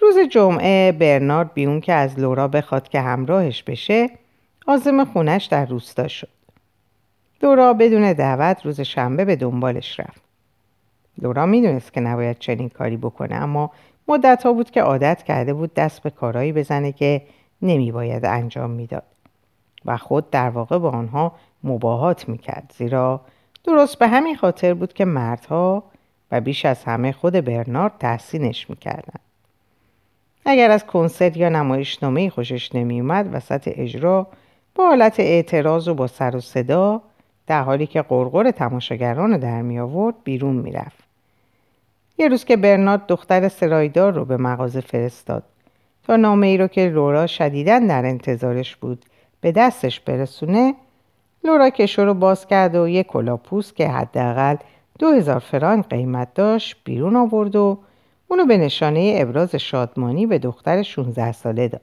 روز 0.00 0.18
جمعه 0.18 0.92
برنارد 0.92 1.54
بیون 1.54 1.80
که 1.80 1.92
از 1.92 2.18
لورا 2.18 2.48
بخواد 2.48 2.88
که 2.88 3.00
همراهش 3.00 3.62
بشه 3.62 4.10
آزم 4.66 5.04
خونش 5.04 5.44
در 5.44 5.66
روستا 5.66 6.08
شد. 6.08 6.28
لورا 7.42 7.72
بدون 7.72 8.12
دعوت 8.12 8.66
روز 8.66 8.80
شنبه 8.80 9.24
به 9.24 9.36
دنبالش 9.36 10.00
رفت. 10.00 10.25
لورا 11.22 11.46
می‌دونست 11.46 11.92
که 11.92 12.00
نباید 12.00 12.38
چنین 12.38 12.68
کاری 12.68 12.96
بکنه 12.96 13.34
اما 13.34 13.70
مدت 14.08 14.42
ها 14.42 14.52
بود 14.52 14.70
که 14.70 14.82
عادت 14.82 15.22
کرده 15.22 15.54
بود 15.54 15.74
دست 15.74 16.02
به 16.02 16.10
کارایی 16.10 16.52
بزنه 16.52 16.92
که 16.92 17.22
نمیباید 17.62 18.24
انجام 18.24 18.70
می‌داد 18.70 19.02
و 19.84 19.96
خود 19.96 20.30
در 20.30 20.50
واقع 20.50 20.78
با 20.78 20.90
آنها 20.90 21.32
مباهات 21.64 22.28
می‌کرد 22.28 22.74
زیرا 22.78 23.20
درست 23.64 23.98
به 23.98 24.08
همین 24.08 24.36
خاطر 24.36 24.74
بود 24.74 24.92
که 24.92 25.04
مردها 25.04 25.82
و 26.32 26.40
بیش 26.40 26.64
از 26.64 26.84
همه 26.84 27.12
خود 27.12 27.32
برنارد 27.32 27.92
تحسینش 27.98 28.70
می‌کردن 28.70 29.20
اگر 30.44 30.70
از 30.70 30.86
کنسرت 30.86 31.36
یا 31.36 31.48
نمایشنامه 31.48 32.30
خوشش 32.30 32.74
نمیومد 32.74 33.34
وسط 33.34 33.68
اجرا 33.76 34.26
با 34.74 34.86
حالت 34.86 35.20
اعتراض 35.20 35.88
و 35.88 35.94
با 35.94 36.06
سر 36.06 36.36
و 36.36 36.40
صدا 36.40 37.02
در 37.46 37.62
حالی 37.62 37.86
که 37.86 38.02
قرقر 38.02 38.50
تماشاگران 38.50 39.36
در 39.36 39.62
می 39.62 39.78
آورد 39.78 40.14
بیرون 40.24 40.56
می‌رفت. 40.56 41.05
یه 42.18 42.28
روز 42.28 42.44
که 42.44 42.56
برنارد 42.56 43.06
دختر 43.06 43.48
سرایدار 43.48 44.12
رو 44.12 44.24
به 44.24 44.36
مغازه 44.36 44.80
فرستاد 44.80 45.42
تا 46.06 46.16
نامه 46.16 46.46
ای 46.46 46.58
رو 46.58 46.66
که 46.66 46.88
لورا 46.88 47.26
شدیدن 47.26 47.86
در 47.86 48.04
انتظارش 48.06 48.76
بود 48.76 49.04
به 49.40 49.52
دستش 49.52 50.00
برسونه 50.00 50.74
لورا 51.44 51.70
کشو 51.70 52.04
رو 52.04 52.14
باز 52.14 52.46
کرد 52.46 52.74
و 52.74 52.88
یک 52.88 53.06
کلاپوس 53.06 53.72
که 53.72 53.88
حداقل 53.88 54.56
دو 54.98 55.10
هزار 55.10 55.38
فرانک 55.38 55.88
قیمت 55.88 56.34
داشت 56.34 56.76
بیرون 56.84 57.16
آورد 57.16 57.56
و 57.56 57.78
اونو 58.28 58.44
به 58.44 58.56
نشانه 58.56 59.14
ابراز 59.16 59.54
شادمانی 59.54 60.26
به 60.26 60.38
دختر 60.38 60.82
16 60.82 61.32
ساله 61.32 61.68
داد. 61.68 61.80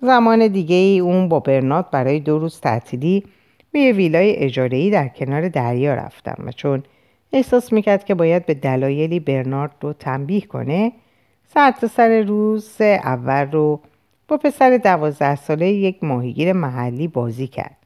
زمان 0.00 0.48
دیگه 0.48 0.76
ای 0.76 0.98
اون 0.98 1.28
با 1.28 1.40
برنات 1.40 1.90
برای 1.90 2.20
دو 2.20 2.38
روز 2.38 2.60
تعطیلی 2.60 3.24
به 3.72 3.80
یه 3.80 3.92
ویلای 3.92 4.36
اجاره‌ای 4.36 4.90
در 4.90 5.08
کنار 5.08 5.48
دریا 5.48 5.94
رفتم 5.94 6.44
و 6.46 6.52
چون 6.52 6.82
احساس 7.32 7.72
می‌کرد 7.72 8.04
که 8.04 8.14
باید 8.14 8.46
به 8.46 8.54
دلایلی 8.54 9.20
برنارد 9.20 9.72
رو 9.80 9.92
تنبیه 9.92 10.40
کنه. 10.40 10.92
سر 11.54 11.74
سر 11.90 12.20
روز 12.20 12.80
اول 12.80 13.50
رو 13.52 13.80
با 14.28 14.36
پسر 14.36 14.76
دوازده 14.76 15.36
ساله 15.36 15.68
یک 15.68 16.04
ماهیگیر 16.04 16.52
محلی 16.52 17.08
بازی 17.08 17.46
کرد. 17.46 17.76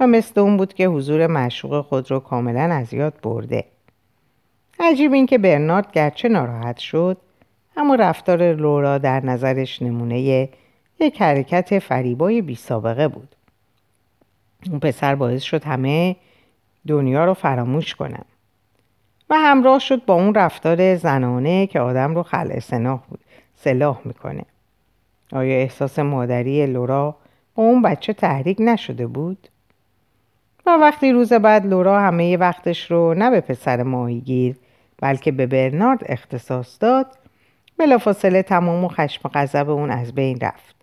و 0.00 0.06
مثل 0.06 0.40
اون 0.40 0.56
بود 0.56 0.74
که 0.74 0.86
حضور 0.86 1.26
مشوق 1.26 1.80
خود 1.80 2.10
رو 2.10 2.20
کاملا 2.20 2.74
از 2.74 2.94
یاد 2.94 3.14
برده. 3.22 3.64
عجیب 4.80 5.12
این 5.12 5.26
که 5.26 5.38
برنارد 5.38 5.92
گرچه 5.92 6.28
ناراحت 6.28 6.78
شد 6.78 7.16
اما 7.76 7.94
رفتار 7.94 8.52
لورا 8.52 8.98
در 8.98 9.26
نظرش 9.26 9.82
نمونه 9.82 10.48
یک 11.00 11.22
حرکت 11.22 11.78
فریبای 11.78 12.42
بی 12.42 12.54
سابقه 12.54 13.08
بود. 13.08 13.36
اون 14.70 14.80
پسر 14.80 15.14
باعث 15.14 15.42
شد 15.42 15.64
همه 15.64 16.16
دنیا 16.86 17.24
رو 17.24 17.34
فراموش 17.34 17.94
کنن. 17.94 18.24
و 19.32 19.34
همراه 19.34 19.78
شد 19.78 20.04
با 20.04 20.14
اون 20.14 20.34
رفتار 20.34 20.96
زنانه 20.96 21.66
که 21.66 21.80
آدم 21.80 22.14
رو 22.14 22.22
خلع 22.22 22.58
سلاح 22.58 23.00
سلاح 23.56 24.00
می‌کنه. 24.04 24.44
آیا 25.32 25.54
احساس 25.54 25.98
مادری 25.98 26.66
لورا 26.66 27.16
با 27.54 27.62
اون 27.62 27.82
بچه 27.82 28.12
تحریک 28.12 28.56
نشده 28.60 29.06
بود؟ 29.06 29.48
و 30.66 30.70
وقتی 30.70 31.12
روز 31.12 31.32
بعد 31.32 31.66
لورا 31.66 32.00
همه 32.00 32.36
وقتش 32.36 32.90
رو 32.90 33.14
نه 33.14 33.30
به 33.30 33.40
پسر 33.40 33.82
ماهیگیر 33.82 34.56
بلکه 35.00 35.32
به 35.32 35.46
برنارد 35.46 36.00
اختصاص 36.06 36.76
داد 36.80 37.06
بلافاصله 37.78 38.42
تمام 38.42 38.84
و 38.84 38.88
خشم 38.88 39.28
غضب 39.34 39.70
اون 39.70 39.90
از 39.90 40.14
بین 40.14 40.40
رفت. 40.40 40.76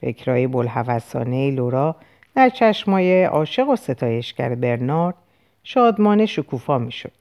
فکرهای 0.00 0.46
بلحوثانه 0.46 1.50
لورا 1.50 1.96
در 2.34 2.48
چشمای 2.48 3.24
عاشق 3.24 3.68
و 3.68 3.76
ستایشگر 3.76 4.54
برنارد 4.54 5.14
شادمان 5.64 6.26
شکوفا 6.26 6.78
می‌شد. 6.78 7.19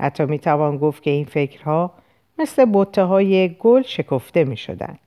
حتی 0.00 0.24
می‌توان 0.24 0.78
گفت 0.78 1.02
که 1.02 1.10
این 1.10 1.24
فکرها 1.24 1.92
مثل 2.38 2.66
بطه 2.72 3.02
های 3.02 3.48
گل 3.48 3.82
شکفته 3.82 4.44
می 4.44 4.56
شدن. 4.56 4.98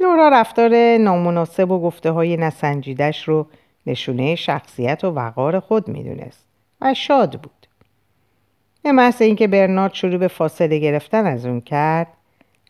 لورا 0.00 0.28
رفتار 0.28 0.98
نامناسب 0.98 1.70
و 1.70 1.80
گفته 1.80 2.10
های 2.10 2.36
نسنجیدش 2.36 3.28
رو 3.28 3.46
نشونه 3.86 4.34
شخصیت 4.34 5.04
و 5.04 5.10
وقار 5.10 5.60
خود 5.60 5.88
می‌دونست 5.88 6.46
و 6.80 6.94
شاد 6.94 7.40
بود. 7.40 7.66
به 8.82 8.92
محض 8.92 9.22
اینکه 9.22 9.46
برنارد 9.46 9.94
شروع 9.94 10.16
به 10.16 10.28
فاصله 10.28 10.78
گرفتن 10.78 11.26
از 11.26 11.46
اون 11.46 11.60
کرد 11.60 12.06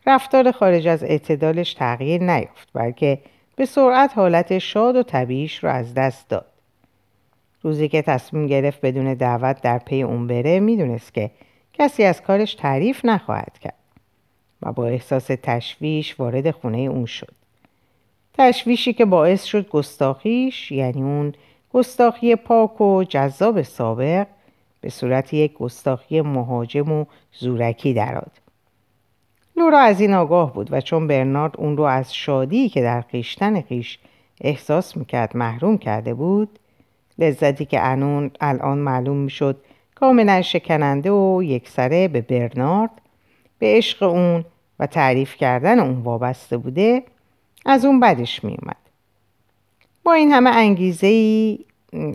رفتار 0.07 0.53
خارج 0.53 0.89
از 0.89 1.05
اعتدالش 1.05 1.75
تغییر 1.75 2.23
نیافت 2.23 2.69
بلکه 2.75 3.19
به 3.57 3.65
سرعت 3.65 4.13
حالت 4.17 4.59
شاد 4.59 4.97
و 4.97 5.03
طبیعیش 5.03 5.65
رو 5.65 5.71
از 5.71 5.95
دست 5.95 6.29
داد 6.29 6.52
روزی 7.63 7.89
که 7.89 8.03
تصمیم 8.03 8.47
گرفت 8.47 8.81
بدون 8.81 9.15
دعوت 9.15 9.63
در 9.63 9.79
پی 9.79 10.03
اون 10.03 10.27
بره 10.27 10.61
می‌دونست 10.61 11.15
که 11.15 11.31
کسی 11.73 12.05
از 12.05 12.23
کارش 12.23 12.55
تعریف 12.55 13.05
نخواهد 13.05 13.59
کرد 13.59 13.75
و 14.63 14.73
با 14.73 14.87
احساس 14.87 15.27
تشویش 15.27 16.21
وارد 16.21 16.51
خونه 16.51 16.79
اون 16.79 17.07
شد 17.07 17.35
تشویشی 18.35 18.93
که 18.93 19.05
باعث 19.05 19.45
شد 19.45 19.69
گستاخیش 19.69 20.73
یعنی 20.73 21.03
اون 21.03 21.35
گستاخی 21.73 22.37
پاک 22.37 22.81
و 22.81 23.05
جذاب 23.05 23.63
سابق 23.63 24.27
به 24.81 24.89
صورت 24.91 25.35
یک 25.35 25.55
گستاخی 25.55 26.21
مهاجم 26.21 26.93
و 26.93 27.05
زورکی 27.33 27.95
دراد. 27.95 28.33
لورا 29.57 29.81
از 29.81 30.01
این 30.01 30.15
آگاه 30.15 30.53
بود 30.53 30.73
و 30.73 30.81
چون 30.81 31.07
برنارد 31.07 31.55
اون 31.59 31.77
رو 31.77 31.83
از 31.83 32.15
شادی 32.15 32.69
که 32.69 32.83
در 32.83 33.01
خیشتن 33.01 33.61
خیش 33.61 33.99
احساس 34.41 34.97
می‌کرد 34.97 35.37
محروم 35.37 35.79
کرده 35.79 36.15
بود 36.15 36.59
لذتی 37.23 37.65
که 37.65 37.81
انون 37.81 38.31
الان 38.41 38.79
معلوم 38.79 39.17
می‌شد 39.17 39.57
کاملا 39.95 40.43
شکننده 40.43 41.11
و 41.11 41.43
یکسره 41.43 42.09
به 42.09 42.21
برنارد 42.21 42.91
به 43.59 43.67
عشق 43.77 44.03
اون 44.03 44.45
و 44.79 44.87
تعریف 44.87 45.37
کردن 45.37 45.79
اون 45.79 46.03
وابسته 46.03 46.57
بوده 46.57 47.03
از 47.67 47.85
اون 47.85 48.01
بدش 48.01 48.45
میومد 48.45 48.77
با 50.05 50.13
این 50.13 50.33
همه 50.33 50.51
انگیزه 50.51 51.07
ای 51.07 51.59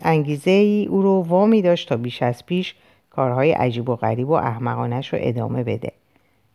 انگیزه 0.01 0.51
ای 0.51 0.85
او 0.85 1.01
رو 1.01 1.21
وامی 1.21 1.61
داشت 1.61 1.89
تا 1.89 1.97
بیش 1.97 2.21
از 2.21 2.45
پیش 2.45 2.75
کارهای 3.09 3.51
عجیب 3.51 3.89
و 3.89 3.95
غریب 3.95 4.29
و 4.29 4.33
احمقانش 4.33 5.13
رو 5.13 5.19
ادامه 5.21 5.63
بده 5.63 5.91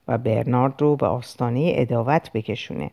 و 0.08 0.18
برنارد 0.18 0.82
رو 0.82 0.96
به 0.96 1.06
آستانه 1.06 1.72
اداوت 1.76 2.32
بکشونه. 2.32 2.90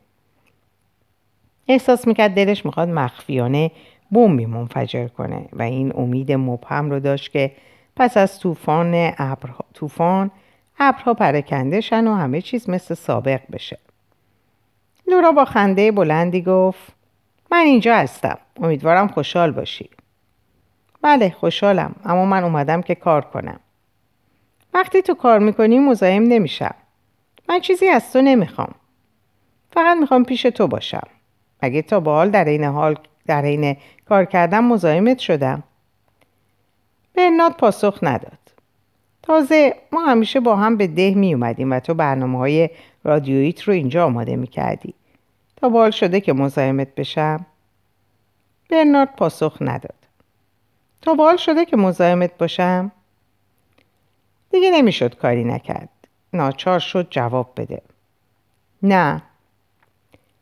احساس 1.68 2.08
می‌کرد 2.08 2.32
دلش 2.32 2.66
می‌خواد 2.66 2.90
مخفیانه 2.90 3.72
بمبی 4.12 4.46
منفجر 4.46 5.08
کنه 5.08 5.50
و 5.54 5.62
این 5.62 5.94
امید 5.96 6.32
مبهم 6.32 6.90
رو 6.90 7.00
داشت 7.00 7.32
که 7.32 7.52
پس 7.96 8.18
از 8.18 8.40
طوفان 8.40 9.12
ابرها 9.18 9.66
طوفان 9.74 10.32
ابرها 10.80 11.14
پرکنده 11.14 11.82
شن 11.82 12.08
و 12.08 12.16
همه 12.16 12.42
چیز 12.42 12.70
مثل 12.70 12.96
سابق 12.96 13.42
بشه. 13.52 13.80
لورا 15.08 15.32
با 15.32 15.46
خنده 15.46 15.92
بلندی 15.92 16.42
گفت 16.42 16.96
من 17.52 17.58
اینجا 17.58 17.96
هستم. 17.96 18.38
امیدوارم 18.62 19.08
خوشحال 19.08 19.52
باشی. 19.52 19.90
بله 21.02 21.30
خوشحالم 21.30 21.96
اما 22.06 22.26
من 22.26 22.44
اومدم 22.44 22.82
که 22.82 22.96
کار 22.96 23.22
کنم 23.22 23.60
وقتی 24.74 25.02
تو 25.02 25.14
کار 25.14 25.40
می‌کنی 25.40 25.80
مزاحم 25.80 26.24
نمیشم 26.24 26.76
من 27.50 27.60
چیزی 27.60 27.88
از 27.88 28.14
تو 28.14 28.22
نمی‌خوام 28.22 28.76
فقط 29.72 29.98
می‌خوام 29.98 30.24
پیش 30.24 30.42
تو 30.42 30.68
باشم 30.68 31.08
اگه 31.60 31.82
تا 31.82 32.00
به 32.00 32.30
در 32.30 32.46
این 32.46 32.64
حال 32.64 32.96
در 33.28 33.42
این 33.42 33.78
کار 34.10 34.26
کردم 34.26 34.64
مزاحمت 34.64 35.20
شدم. 35.20 35.64
برناد 37.16 37.52
پاسخ 37.52 38.00
نداد. 38.02 38.40
تازه 39.24 39.76
ما 39.92 40.06
همیشه 40.06 40.40
با 40.40 40.56
هم 40.56 40.78
به 40.78 40.88
ده 40.88 41.14
می 41.16 41.34
اومدیم 41.34 41.72
و 41.72 41.80
تو 41.80 41.94
برنامه 41.94 42.38
های 42.38 42.70
رادیویت 43.04 43.62
رو 43.62 43.74
اینجا 43.74 44.06
آماده 44.06 44.36
می 44.36 44.48
کردی. 44.48 44.94
تا 45.56 45.70
بال 45.70 45.92
شده 45.92 46.22
که 46.22 46.34
مزاحمت 46.34 46.96
بشم؟ 46.96 47.46
برنارد 48.70 49.16
پاسخ 49.16 49.58
نداد. 49.62 49.96
تا 51.02 51.14
بال 51.14 51.38
شده 51.38 51.66
که 51.66 51.78
مزاحمت 51.78 52.38
باشم؟ 52.38 52.92
دیگه 54.52 54.72
نمی‌شد 54.72 55.16
کاری 55.16 55.44
نکرد. 55.44 55.90
ناچار 56.34 56.80
شد 56.80 57.08
جواب 57.10 57.54
بده. 57.58 57.82
نه. 58.84 59.22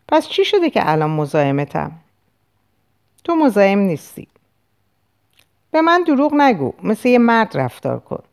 پس 0.08 0.27
چی 0.27 0.45
شده 0.45 0.69
که 0.69 0.91
الان 0.91 1.10
مزاحمتم؟ 1.10 1.91
تو 3.27 3.35
مزاحم 3.35 3.79
نیستی. 3.79 4.27
به 5.71 5.81
من 5.81 6.03
دروغ 6.03 6.33
نگو 6.33 6.73
مثل 6.83 7.09
یه 7.09 7.17
مرد 7.17 7.57
رفتار 7.57 7.99
کن. 7.99 8.23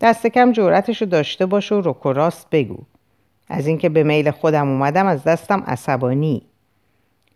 دست 0.00 0.26
کم 0.26 0.52
جورتشو 0.52 1.04
داشته 1.04 1.46
باش 1.46 1.72
و 1.72 1.80
رک 1.80 2.06
و 2.06 2.12
راست 2.12 2.50
بگو. 2.50 2.78
از 3.48 3.66
اینکه 3.66 3.88
به 3.88 4.02
میل 4.02 4.30
خودم 4.30 4.68
اومدم 4.68 5.06
از 5.06 5.24
دستم 5.24 5.62
عصبانی. 5.66 6.42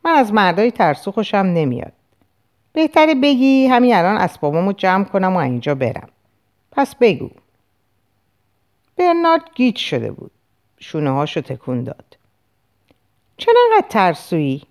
من 0.05 0.11
از 0.11 0.33
مردای 0.33 0.71
ترسو 0.71 1.13
خوشم 1.13 1.37
نمیاد. 1.37 1.93
بهتره 2.73 3.15
بگی 3.15 3.67
همین 3.67 3.95
الان 3.95 4.17
اسبابامو 4.17 4.73
جمع 4.73 5.05
کنم 5.05 5.33
و 5.33 5.39
اینجا 5.39 5.75
برم. 5.75 6.09
پس 6.73 6.95
بگو. 6.95 7.31
برنارد 8.97 9.43
گیج 9.55 9.77
شده 9.77 10.11
بود. 10.11 10.31
شونه 10.79 11.11
هاشو 11.11 11.41
تکون 11.41 11.85
داد. 11.85 12.17
چرا 13.37 13.61
انقدر 13.73 13.89
ترسویی؟ 13.89 14.63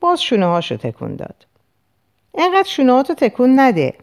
باز 0.00 0.22
شونه 0.22 0.46
هاشو 0.46 0.76
تکون 0.76 1.16
داد. 1.16 1.46
انقدر 2.34 2.68
شونه 2.68 2.92
هاتو 2.92 3.14
تکون 3.14 3.60
نده. 3.60 3.94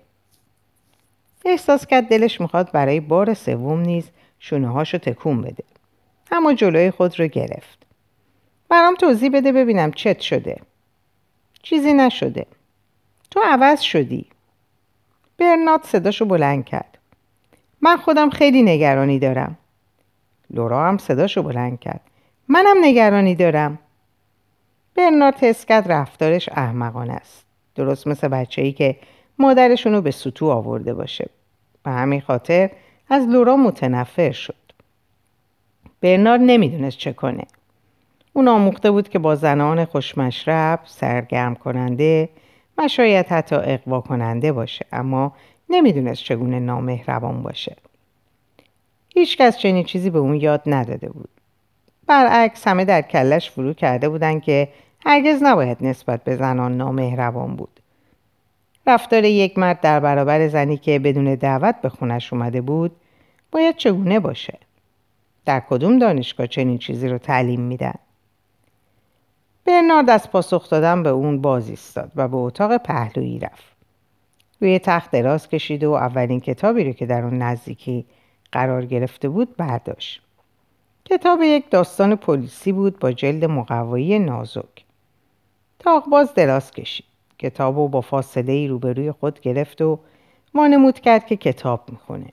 احساس 1.45 1.85
کرد 1.85 2.07
دلش 2.07 2.41
می‌خواد 2.41 2.71
برای 2.71 2.99
بار 2.99 3.33
سوم 3.33 3.79
نیز 3.79 4.09
شونه 4.39 4.67
هاشو 4.67 4.97
تکون 4.97 5.41
بده. 5.41 5.63
اما 6.31 6.53
جلوی 6.53 6.91
خود 6.91 7.19
رو 7.19 7.27
گرفت. 7.27 7.77
برام 8.69 8.95
توضیح 8.95 9.29
بده 9.33 9.51
ببینم 9.51 9.91
چت 9.91 10.19
شده. 10.19 10.61
چیزی 11.61 11.93
نشده. 11.93 12.45
تو 13.31 13.39
عوض 13.45 13.81
شدی. 13.81 14.25
برنات 15.37 15.85
صداشو 15.85 16.25
بلند 16.25 16.65
کرد. 16.65 16.97
من 17.81 17.97
خودم 17.97 18.29
خیلی 18.29 18.63
نگرانی 18.63 19.19
دارم. 19.19 19.57
لورا 20.49 20.87
هم 20.87 20.97
صداشو 20.97 21.43
بلند 21.43 21.79
کرد. 21.79 22.01
منم 22.47 22.77
نگرانی 22.81 23.35
دارم. 23.35 23.79
برنارد 24.97 25.35
حس 25.35 25.65
کرد 25.65 25.91
رفتارش 25.91 26.49
احمقانه 26.49 27.13
است. 27.13 27.45
درست 27.75 28.07
مثل 28.07 28.27
بچه 28.27 28.61
ای 28.61 28.71
که 28.71 28.95
مادرشون 29.39 29.93
رو 29.93 30.01
به 30.01 30.11
سطو 30.11 30.49
آورده 30.49 30.93
باشه. 30.93 31.29
به 31.83 31.91
همین 31.91 32.21
خاطر 32.21 32.69
از 33.09 33.27
لورا 33.27 33.55
متنفر 33.55 34.31
شد. 34.31 34.55
برنارد 36.01 36.41
نمی‌دونست 36.41 36.97
چه 36.97 37.13
کنه. 37.13 37.43
اون 38.33 38.47
آموخته 38.47 38.91
بود 38.91 39.09
که 39.09 39.19
با 39.19 39.35
زنان 39.35 39.85
خوشمشرب 39.85 40.79
سرگرم 40.85 41.55
کننده 41.55 42.29
و 42.77 42.87
شاید 42.87 43.25
حتی 43.25 43.55
اقوا 43.55 44.01
کننده 44.01 44.51
باشه 44.51 44.85
اما 44.91 45.33
نمی‌دونست 45.69 46.23
چگونه 46.23 46.59
نامهربان 46.59 47.43
باشه. 47.43 47.75
هیچکس 49.15 49.57
چنین 49.57 49.83
چیزی 49.83 50.09
به 50.09 50.19
اون 50.19 50.35
یاد 50.35 50.61
نداده 50.65 51.09
بود. 51.09 51.29
برعکس 52.07 52.67
همه 52.67 52.85
در 52.85 53.01
کلش 53.01 53.51
فرو 53.51 53.73
کرده 53.73 54.09
بودن 54.09 54.39
که 54.39 54.67
هرگز 55.05 55.43
نباید 55.43 55.77
نسبت 55.81 56.23
به 56.23 56.35
زنان 56.35 56.77
نامهربان 56.77 57.55
بود. 57.55 57.79
رفتار 58.87 59.23
یک 59.23 59.57
مرد 59.57 59.81
در 59.81 59.99
برابر 59.99 60.47
زنی 60.47 60.77
که 60.77 60.99
بدون 60.99 61.35
دعوت 61.35 61.75
به 61.81 61.89
خونش 61.89 62.33
اومده 62.33 62.61
بود 62.61 62.91
باید 63.51 63.75
چگونه 63.75 64.19
باشه؟ 64.19 64.59
در 65.45 65.59
کدوم 65.59 65.99
دانشگاه 65.99 66.47
چنین 66.47 66.77
چیزی 66.77 67.07
رو 67.07 67.17
تعلیم 67.17 67.61
میدن؟ 67.61 67.93
برنارد 69.65 70.09
از 70.09 70.31
پاسخ 70.31 70.69
دادن 70.69 71.03
به 71.03 71.09
اون 71.09 71.41
باز 71.41 71.69
ایستاد 71.69 72.11
و 72.15 72.27
به 72.27 72.37
اتاق 72.37 72.77
پهلویی 72.77 73.39
رفت. 73.39 73.77
روی 74.61 74.79
تخت 74.79 75.11
دراز 75.11 75.49
کشید 75.49 75.83
و 75.83 75.91
اولین 75.91 76.39
کتابی 76.39 76.83
رو 76.83 76.91
که 76.91 77.05
در 77.05 77.23
اون 77.23 77.37
نزدیکی 77.37 78.05
قرار 78.51 78.85
گرفته 78.85 79.29
بود 79.29 79.55
برداشت. 79.57 80.21
کتاب 81.05 81.39
یک 81.43 81.69
داستان 81.69 82.15
پلیسی 82.15 82.71
بود 82.71 82.99
با 82.99 83.11
جلد 83.11 83.45
مقوایی 83.45 84.19
نازک. 84.19 84.86
تاق 85.79 86.09
باز 86.09 86.33
دراز 86.33 86.71
کشید. 86.71 87.05
کتاب 87.39 87.77
رو 87.77 87.87
با 87.87 88.01
فاصله 88.01 88.53
ای 88.53 88.67
روبروی 88.67 89.11
خود 89.11 89.39
گرفت 89.39 89.81
و 89.81 89.99
وانمود 90.53 90.99
کرد 90.99 91.25
که 91.25 91.35
کتاب 91.35 91.81
می‌خونه. 91.91 92.29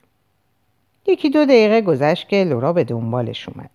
یکی 1.06 1.30
دو 1.30 1.44
دقیقه 1.44 1.80
گذشت 1.80 2.28
که 2.28 2.44
لورا 2.44 2.72
به 2.72 2.84
دنبالش 2.84 3.48
اومد. 3.48 3.70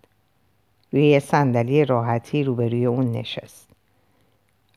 روی 0.91 1.19
صندلی 1.19 1.85
راحتی 1.85 2.43
روبروی 2.43 2.85
اون 2.85 3.11
نشست. 3.11 3.69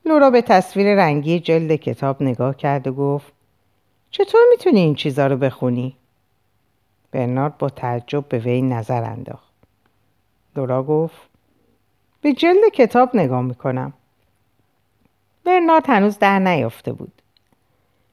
لورا 0.05 0.31
به 0.31 0.43
تصویر 0.43 0.95
رنگی 0.95 1.41
جلد 1.41 1.77
کتاب 1.77 2.23
نگاه 2.23 2.57
کرد 2.57 2.87
و 2.87 2.93
گفت 2.93 3.33
چطور 4.11 4.41
می‌تونی 4.51 4.81
این 4.81 4.95
چیزا 4.95 5.27
رو 5.27 5.37
بخونی؟ 5.37 5.97
برنارد 7.13 7.59
با 7.59 7.69
تعجب 7.69 8.29
به 8.29 8.39
وی 8.39 8.63
نظر 8.63 9.05
انداخت. 9.05 9.53
لورا 10.57 10.83
گفت 10.83 11.21
به 12.21 12.33
جلد 12.33 12.73
کتاب 12.73 13.17
نگاه 13.17 13.43
می‌کنم. 13.43 13.93
برنارد 15.45 15.87
هنوز 15.87 16.19
در 16.19 16.39
نیافته 16.39 16.93
بود. 16.93 17.13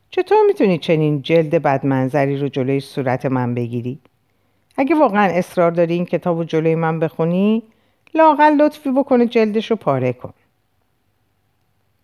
چطور 0.09 0.37
می‌تونی 0.47 0.77
چنین 0.77 1.21
جلد 1.21 1.55
بدمنظری 1.55 2.37
رو 2.37 2.47
جلوی 2.47 2.79
صورت 2.79 3.25
من 3.25 3.53
بگیری؟ 3.55 3.99
اگه 4.77 4.95
واقعا 4.95 5.31
اصرار 5.31 5.71
داری 5.71 5.93
این 5.93 6.05
کتاب 6.05 6.37
رو 6.37 6.43
جلوی 6.43 6.75
من 6.75 6.99
بخونی 6.99 7.63
لاقل 8.13 8.53
لطفی 8.53 8.91
بکنه 8.91 9.25
جلدش 9.25 9.71
رو 9.71 9.77
پاره 9.77 10.13
کن. 10.13 10.33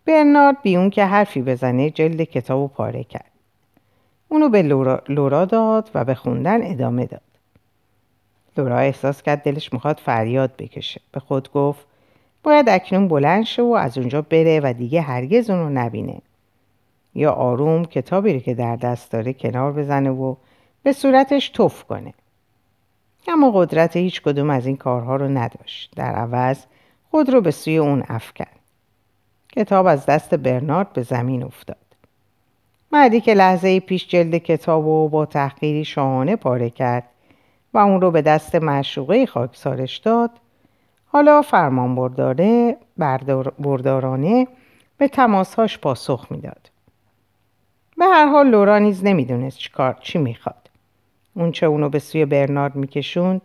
برنارد 0.04 0.62
بی 0.62 0.76
اون 0.76 0.90
که 0.90 1.04
حرفی 1.04 1.42
بزنه 1.42 1.90
جلد 1.90 2.22
کتاب 2.22 2.60
رو 2.60 2.68
پاره 2.68 3.04
کرد. 3.04 3.30
اونو 4.28 4.48
به 4.48 4.62
لورا, 4.62 5.02
لورا 5.08 5.44
داد 5.44 5.90
و 5.94 6.04
به 6.04 6.14
خوندن 6.14 6.70
ادامه 6.70 7.06
داد. 7.06 7.20
لورا 8.56 8.78
احساس 8.78 9.22
کرد 9.22 9.42
دلش 9.42 9.72
می‌خواد 9.72 10.00
فریاد 10.04 10.56
بکشه. 10.58 11.00
به 11.12 11.20
خود 11.20 11.52
گفت 11.52 11.86
باید 12.46 12.68
اکنون 12.68 13.08
بلند 13.08 13.44
شه 13.44 13.62
و 13.62 13.72
از 13.72 13.98
اونجا 13.98 14.22
بره 14.22 14.60
و 14.60 14.72
دیگه 14.72 15.00
هرگز 15.00 15.50
اونو 15.50 15.70
نبینه. 15.70 16.18
یا 17.14 17.32
آروم 17.32 17.84
کتابی 17.84 18.32
رو 18.32 18.40
که 18.40 18.54
در 18.54 18.76
دست 18.76 19.12
داره 19.12 19.32
کنار 19.32 19.72
بزنه 19.72 20.10
و 20.10 20.34
به 20.82 20.92
صورتش 20.92 21.48
توف 21.48 21.84
کنه. 21.84 22.14
اما 23.28 23.50
قدرت 23.50 23.96
هیچ 23.96 24.22
کدوم 24.22 24.50
از 24.50 24.66
این 24.66 24.76
کارها 24.76 25.16
رو 25.16 25.28
نداشت. 25.28 25.92
در 25.96 26.14
عوض 26.14 26.64
خود 27.10 27.30
رو 27.30 27.40
به 27.40 27.50
سوی 27.50 27.78
اون 27.78 28.02
افکن 28.08 28.44
کتاب 29.56 29.86
از 29.86 30.06
دست 30.06 30.34
برنارد 30.34 30.92
به 30.92 31.02
زمین 31.02 31.42
افتاد. 31.42 31.76
مردی 32.92 33.20
که 33.20 33.34
لحظه 33.34 33.80
پیش 33.80 34.08
جلد 34.08 34.36
کتاب 34.36 34.86
و 34.86 35.08
با 35.08 35.26
تحقیری 35.26 35.84
شاهانه 35.84 36.36
پاره 36.36 36.70
کرد 36.70 37.04
و 37.74 37.78
اون 37.78 38.00
رو 38.00 38.10
به 38.10 38.22
دست 38.22 38.54
معشوقه 38.54 39.26
خاکسارش 39.26 39.96
داد 39.96 40.30
حالا 41.16 41.42
فرمان 41.42 41.94
برداره 41.94 42.76
بردارانه 43.58 44.48
به 44.98 45.08
تماسهاش 45.08 45.78
پاسخ 45.78 46.26
می‌داد. 46.30 46.70
به 47.98 48.04
هر 48.04 48.26
حال 48.26 48.48
لورا 48.48 48.78
نیز 48.78 49.04
نمی‌دونست 49.04 49.58
چی 49.58 49.70
کار 49.70 49.96
چی 50.00 50.18
می‌خواد. 50.18 50.70
اون 51.34 51.52
چه 51.52 51.66
اونو 51.66 51.88
به 51.88 51.98
سوی 51.98 52.24
برنارد 52.24 52.76
میکشوند 52.76 53.40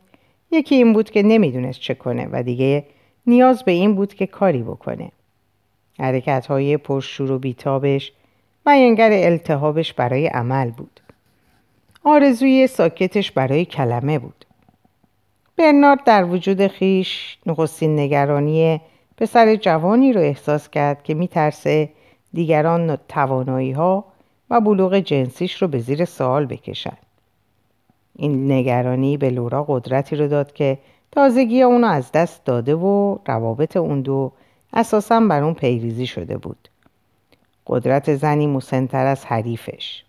یکی 0.51 0.75
این 0.75 0.93
بود 0.93 1.09
که 1.09 1.23
نمی‌دونست 1.23 1.79
چه 1.79 1.93
کنه 1.93 2.29
و 2.31 2.43
دیگه 2.43 2.85
نیاز 3.27 3.63
به 3.63 3.71
این 3.71 3.95
بود 3.95 4.13
که 4.13 4.27
کاری 4.27 4.63
بکنه. 4.63 5.11
حرکت 5.99 6.47
های 6.47 6.77
پرشور 6.77 7.31
و 7.31 7.39
بیتابش 7.39 8.11
بیانگر 8.65 9.09
التهابش 9.11 9.93
برای 9.93 10.27
عمل 10.27 10.71
بود. 10.71 10.99
آرزوی 12.03 12.67
ساکتش 12.67 13.31
برای 13.31 13.65
کلمه 13.65 14.19
بود. 14.19 14.45
برنارد 15.61 16.03
در 16.03 16.25
وجود 16.25 16.67
خیش 16.67 17.37
نخستین 17.45 17.99
نگرانی 17.99 18.81
پسر 19.17 19.55
جوانی 19.55 20.13
رو 20.13 20.21
احساس 20.21 20.69
کرد 20.69 21.03
که 21.03 21.13
میترسه 21.13 21.89
دیگران 22.33 22.95
توانایی 22.95 23.71
ها 23.71 24.05
و 24.49 24.61
بلوغ 24.61 24.95
جنسیش 24.95 25.61
رو 25.61 25.67
به 25.67 25.79
زیر 25.79 26.05
سوال 26.05 26.45
بکشن. 26.45 26.97
این 28.15 28.51
نگرانی 28.51 29.17
به 29.17 29.29
لورا 29.29 29.63
قدرتی 29.63 30.15
رو 30.15 30.27
داد 30.27 30.53
که 30.53 30.77
تازگی 31.11 31.61
اونو 31.61 31.87
از 31.87 32.11
دست 32.11 32.45
داده 32.45 32.75
و 32.75 33.17
روابط 33.25 33.77
اون 33.77 34.01
دو 34.01 34.31
اساسا 34.73 35.19
بر 35.19 35.43
اون 35.43 35.53
پیریزی 35.53 36.07
شده 36.07 36.37
بود. 36.37 36.69
قدرت 37.67 38.15
زنی 38.15 38.47
مسنتر 38.47 39.05
از 39.05 39.25
حریفش. 39.25 40.03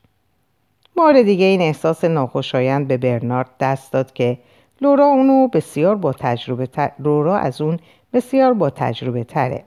بار 0.96 1.22
دیگه 1.22 1.44
این 1.44 1.60
احساس 1.60 2.04
ناخوشایند 2.04 2.88
به 2.88 2.96
برنارد 2.96 3.50
دست 3.60 3.92
داد 3.92 4.12
که 4.12 4.38
لورا 4.80 5.04
اونو 5.04 5.48
بسیار 5.48 5.96
با 5.96 6.12
تجربه 6.12 6.66
تر... 6.66 6.90
لورا 6.98 7.36
از 7.38 7.60
اون 7.60 7.78
بسیار 8.12 8.54
با 8.54 8.70
تجربه 8.70 9.24
تره. 9.24 9.64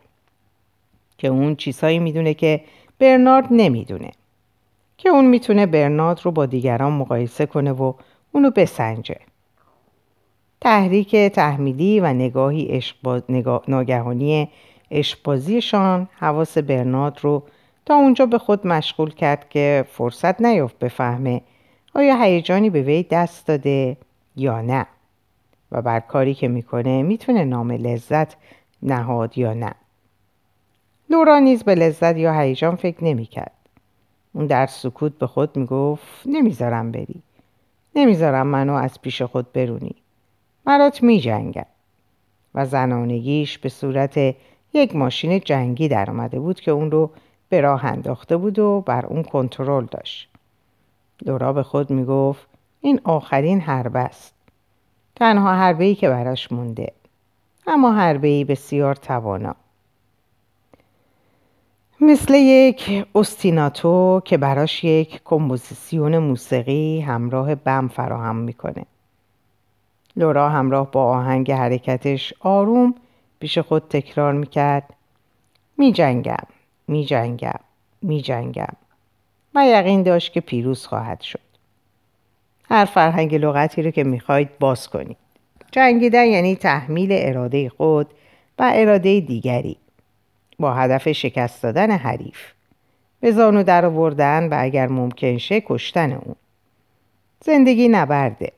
که 1.18 1.28
اون 1.28 1.56
چیزهایی 1.56 2.00
می‌دونه 2.00 2.34
که 2.34 2.62
برنارد 3.00 3.48
نمی‌دونه. 3.52 4.12
که 4.98 5.10
اون 5.10 5.26
می‌تونه 5.26 5.66
برنارد 5.66 6.20
رو 6.24 6.32
با 6.32 6.46
دیگران 6.46 6.92
مقایسه 6.94 7.46
کنه 7.46 7.72
و 7.72 7.94
اونو 8.32 8.50
بسنجه. 8.50 9.20
تحریک 10.62 11.16
تحمیلی 11.16 12.00
و 12.00 12.14
نگاهی 12.14 12.66
عشق 12.66 13.24
نگاه... 13.30 13.64
ناگهانی 13.68 14.50
اشبازیشان 14.92 16.08
حواس 16.20 16.58
برنارد 16.58 17.20
رو 17.22 17.44
تا 17.86 17.96
اونجا 17.96 18.26
به 18.26 18.38
خود 18.38 18.68
مشغول 18.68 19.14
کرد 19.14 19.50
که 19.50 19.86
فرصت 19.90 20.42
نیافت 20.42 20.80
بفهمه 20.80 21.42
آیا 21.96 22.22
هیجانی 22.22 22.70
به 22.70 22.82
وی 22.82 23.04
دست 23.04 23.48
داده 23.48 23.98
یا 24.36 24.62
نه. 24.62 24.86
و 25.72 25.82
بر 25.82 26.00
کاری 26.00 26.34
که 26.34 26.48
می‌کنه 26.48 27.04
می‌تونه 27.04 27.44
نام 27.44 27.72
لذت 27.72 28.36
نهاد 28.84 29.38
یا 29.38 29.54
نه 29.54 29.74
لورا 31.10 31.40
نیز 31.40 31.64
به 31.64 31.76
لذت 31.76 32.18
یا 32.18 32.40
هیجان 32.40 32.76
فکر 32.76 33.04
نمی‌کرد 33.04 33.52
اون 34.34 34.46
در 34.46 34.66
سکوت 34.66 35.18
به 35.18 35.28
خود 35.28 35.58
می‌گفت 35.58 36.22
نمی‌ذارم 36.26 36.92
بری 36.92 37.22
نمی‌ذارم 37.96 38.48
منو 38.48 38.74
از 38.74 39.02
پیش 39.02 39.22
خود 39.22 39.54
برونی 39.54 39.96
مرات 40.66 41.04
می 41.04 41.20
جنگم. 41.20 41.66
و 42.56 42.66
زنانگیش 42.66 43.58
به 43.58 43.70
صورت 43.70 44.18
یک 44.74 44.96
ماشین 44.96 45.40
جنگی 45.40 45.88
در 45.88 46.10
آمده 46.10 46.40
بود 46.40 46.60
که 46.60 46.72
اون 46.72 46.92
رو 46.92 47.12
به 47.50 47.62
راه 47.62 47.86
انداخته 47.86 48.38
بود 48.38 48.60
و 48.60 48.82
بر 48.82 49.06
اون 49.06 49.24
کنترل 49.24 49.86
داشت. 49.86 50.30
لورا 51.26 51.54
به 51.54 51.64
خود 51.64 51.90
می‌گفت 51.90 52.48
این 52.82 53.02
آخرین 53.04 53.62
حربه 53.62 54.00
است. 54.00 54.35
تنها 55.16 55.56
حربه 55.56 55.86
ای 55.86 55.96
که 55.96 56.10
براش 56.10 56.52
مونده. 56.52 56.94
اما 57.68 57.94
حربه 57.94 58.28
ای 58.28 58.44
بسیار 58.44 58.96
توانا. 58.96 59.56
مثل 62.02 62.34
یک 62.34 63.06
استیناتو 63.16 64.22
که 64.26 64.38
براش 64.38 64.84
یک 64.84 65.22
کمپوزیسیون 65.26 66.18
موسیقی 66.18 67.02
همراه 67.02 67.56
بم 67.56 67.88
فراهم 67.88 68.36
می‌کنه. 68.36 68.86
لورا 70.16 70.50
همراه 70.50 70.92
با 70.92 71.04
آهنگ 71.04 71.52
حرکتش 71.52 72.34
آروم 72.40 72.96
پیش 73.40 73.58
خود 73.58 73.88
تکرار 73.90 74.34
می‌کرد 74.34 74.94
می 75.78 75.92
جنگم 75.92 76.48
می 76.88 77.06
جنگم 77.06 77.60
می 78.02 78.24
و 79.56 79.68
یقین 79.68 80.04
داشت 80.04 80.34
که 80.34 80.42
پیروز 80.42 80.86
خواهد 80.86 81.22
شد 81.22 81.45
هر 82.70 82.86
فرهنگ 82.86 83.36
لغتی 83.36 83.82
رو 83.82 83.92
که 83.92 84.04
می‌خواید 84.04 84.60
باز 84.60 84.90
کنید. 84.90 85.18
جنگیدن 85.72 86.26
یعنی 86.26 86.56
تحمیل 86.56 87.10
اراده 87.12 87.70
خود 87.70 88.08
و 88.60 88.72
اراده 88.76 89.20
دیگری. 89.20 89.78
با 90.60 90.74
هدف 90.74 91.12
شکست 91.12 91.64
دادن 91.64 91.92
حریف. 91.92 92.54
به 93.20 93.32
زانو 93.32 93.64
در 93.64 93.86
آوردن 93.86 94.50
و 94.50 94.56
اگر 94.60 94.88
ممکن 94.88 95.38
شه 95.38 95.62
کشتن 95.66 96.12
اون. 96.12 96.36
زندگی 97.46 97.88
نبرده. 97.88 98.52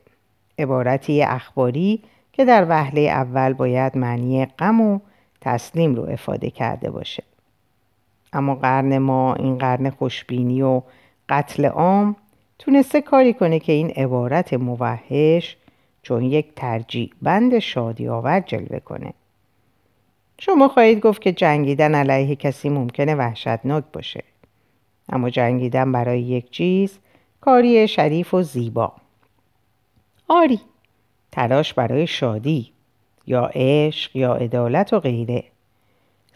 عبارتی 0.58 1.22
اخباری 1.22 2.02
که 2.32 2.44
در 2.44 2.66
وهله 2.68 3.00
اول 3.00 3.52
باید 3.52 3.96
معنی 3.96 4.46
غم 4.46 4.80
و 4.80 4.98
تسلیم 5.40 5.94
رو 5.94 6.02
افاده 6.02 6.50
کرده 6.50 6.90
باشه. 6.90 7.22
اما 8.32 8.54
قرن 8.54 8.98
ما 8.98 9.34
این 9.34 9.58
قرن 9.58 9.90
خوشبینی 9.90 10.62
و 10.62 10.82
قتل 11.28 11.64
عام 11.64 12.16
تونسته 12.58 13.00
کاری 13.00 13.32
کنه 13.32 13.58
که 13.58 13.72
این 13.72 13.90
عبارت 13.90 14.54
موحش 14.54 15.56
چون 16.02 16.22
یک 16.22 16.54
ترجیح 16.56 17.10
بند 17.22 17.58
شادی 17.58 18.08
آور 18.08 18.40
جلوه 18.40 18.78
کنه. 18.78 19.14
شما 20.38 20.68
خواهید 20.68 21.00
گفت 21.00 21.22
که 21.22 21.32
جنگیدن 21.32 21.94
علیه 21.94 22.36
کسی 22.36 22.68
ممکنه 22.68 23.14
وحشتناک 23.14 23.84
باشه. 23.92 24.24
اما 25.08 25.30
جنگیدن 25.30 25.92
برای 25.92 26.20
یک 26.20 26.50
چیز 26.50 26.98
کاری 27.40 27.88
شریف 27.88 28.34
و 28.34 28.42
زیبا. 28.42 28.92
آری 30.28 30.60
تلاش 31.32 31.74
برای 31.74 32.06
شادی 32.06 32.72
یا 33.26 33.50
عشق 33.54 34.16
یا 34.16 34.34
عدالت 34.34 34.92
و 34.92 35.00
غیره. 35.00 35.44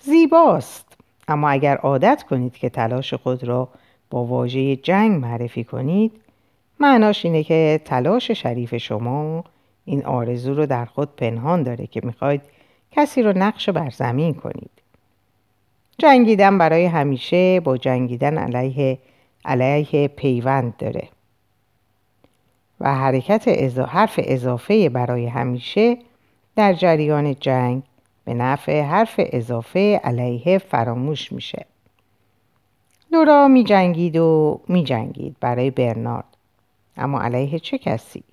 زیباست 0.01 0.97
اما 1.29 1.51
اگر 1.51 1.77
عادت 1.77 2.23
کنید 2.23 2.57
که 2.57 2.69
تلاش 2.69 3.15
خود 3.15 3.45
را 3.45 3.69
با 4.13 4.25
واژه 4.25 4.77
جنگ 4.77 5.21
معرفی 5.21 5.65
کنید 5.65 6.13
معناش 6.81 7.25
اینه 7.25 7.43
که 7.43 7.81
تلاش 7.85 8.31
شریف 8.31 8.77
شما 8.77 9.45
این 9.85 10.05
آرزو 10.05 10.55
رو 10.55 10.67
در 10.67 10.85
خود 10.85 11.17
پنهان 11.17 11.63
داره 11.63 11.87
که 11.87 12.01
می‌خواید 12.05 12.41
کسی 12.91 13.23
رو 13.23 13.39
نقش 13.39 13.69
بر 13.69 13.91
زمین 13.91 14.35
کنید 14.35 14.71
جنگیدن 15.99 16.59
برای 16.59 16.85
همیشه 16.85 17.61
با 17.61 17.77
جنگیدن 17.77 18.39
علیه 18.39 18.99
علیه 19.45 20.09
پیوند 20.09 20.77
داره 20.77 21.09
و 22.81 22.95
حرکت 22.95 23.49
حرف 23.89 24.21
اضافه 24.23 24.89
برای 24.89 25.27
همیشه 25.27 25.97
در 26.57 26.73
جریان 26.73 27.35
جنگ 27.35 27.83
به 28.25 28.35
نفع 28.35 28.81
حرف 28.81 29.15
اضافه 29.19 30.01
علیه 30.05 30.59
فراموش 30.59 31.33
میشه. 31.33 31.67
لورا 33.13 33.49
می 33.49 33.65
جنگید 33.65 34.17
و 34.17 34.61
می 34.69 34.85
جنگید 34.85 35.37
برای 35.41 35.71
برنارد. 35.71 36.37
اما 36.97 37.23
علیه 37.23 37.59
چه 37.59 37.79
کسی؟ 37.79 38.25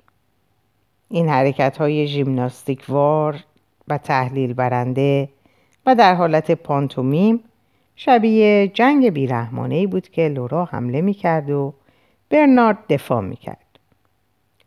این 1.10 1.30
حرکت 1.30 1.78
های 1.78 2.08
ژیمناستیکوار 2.08 3.44
و 3.88 3.98
تحلیل 3.98 4.54
برنده 4.54 5.30
و 5.86 5.96
در 5.96 6.16
حالت 6.16 6.52
پانتومیم 6.52 7.44
شبیه 7.96 8.68
جنگ 8.68 9.10
بیرحمانه 9.10 9.88
بود 9.88 10.10
که 10.10 10.28
لورا 10.28 10.66
حمله 10.66 11.02
می 11.02 11.14
کرد 11.14 11.50
و 11.50 11.74
برنارد 12.30 12.78
دفاع 12.90 13.22
می 13.22 13.36
کرد. 13.36 13.80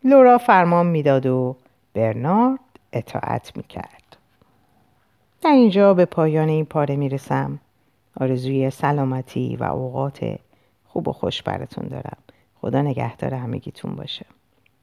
لورا 0.05 0.39
فرمان 0.39 0.87
می‌داد 0.87 1.27
و 1.27 1.57
برنارد 1.95 2.61
اطاعت 2.93 3.57
می‌کرد 3.57 4.17
در 5.43 5.51
اینجا 5.51 5.95
به 5.95 6.05
پایان 6.05 6.49
این 6.49 6.65
پاره 6.65 6.97
می‌رسم 6.97 7.59
آرزوی 8.21 8.71
سلامتی 8.71 9.57
و 9.57 9.65
اوقات 9.65 10.39
خوب 10.85 11.09
و 11.09 11.13
خوش 11.13 11.43
براتون 11.43 11.89
دارم. 11.89 12.19
خدا 12.55 12.83
نگهدار 12.83 13.35
همگیتون 13.35 13.97
باشه. 13.97 14.27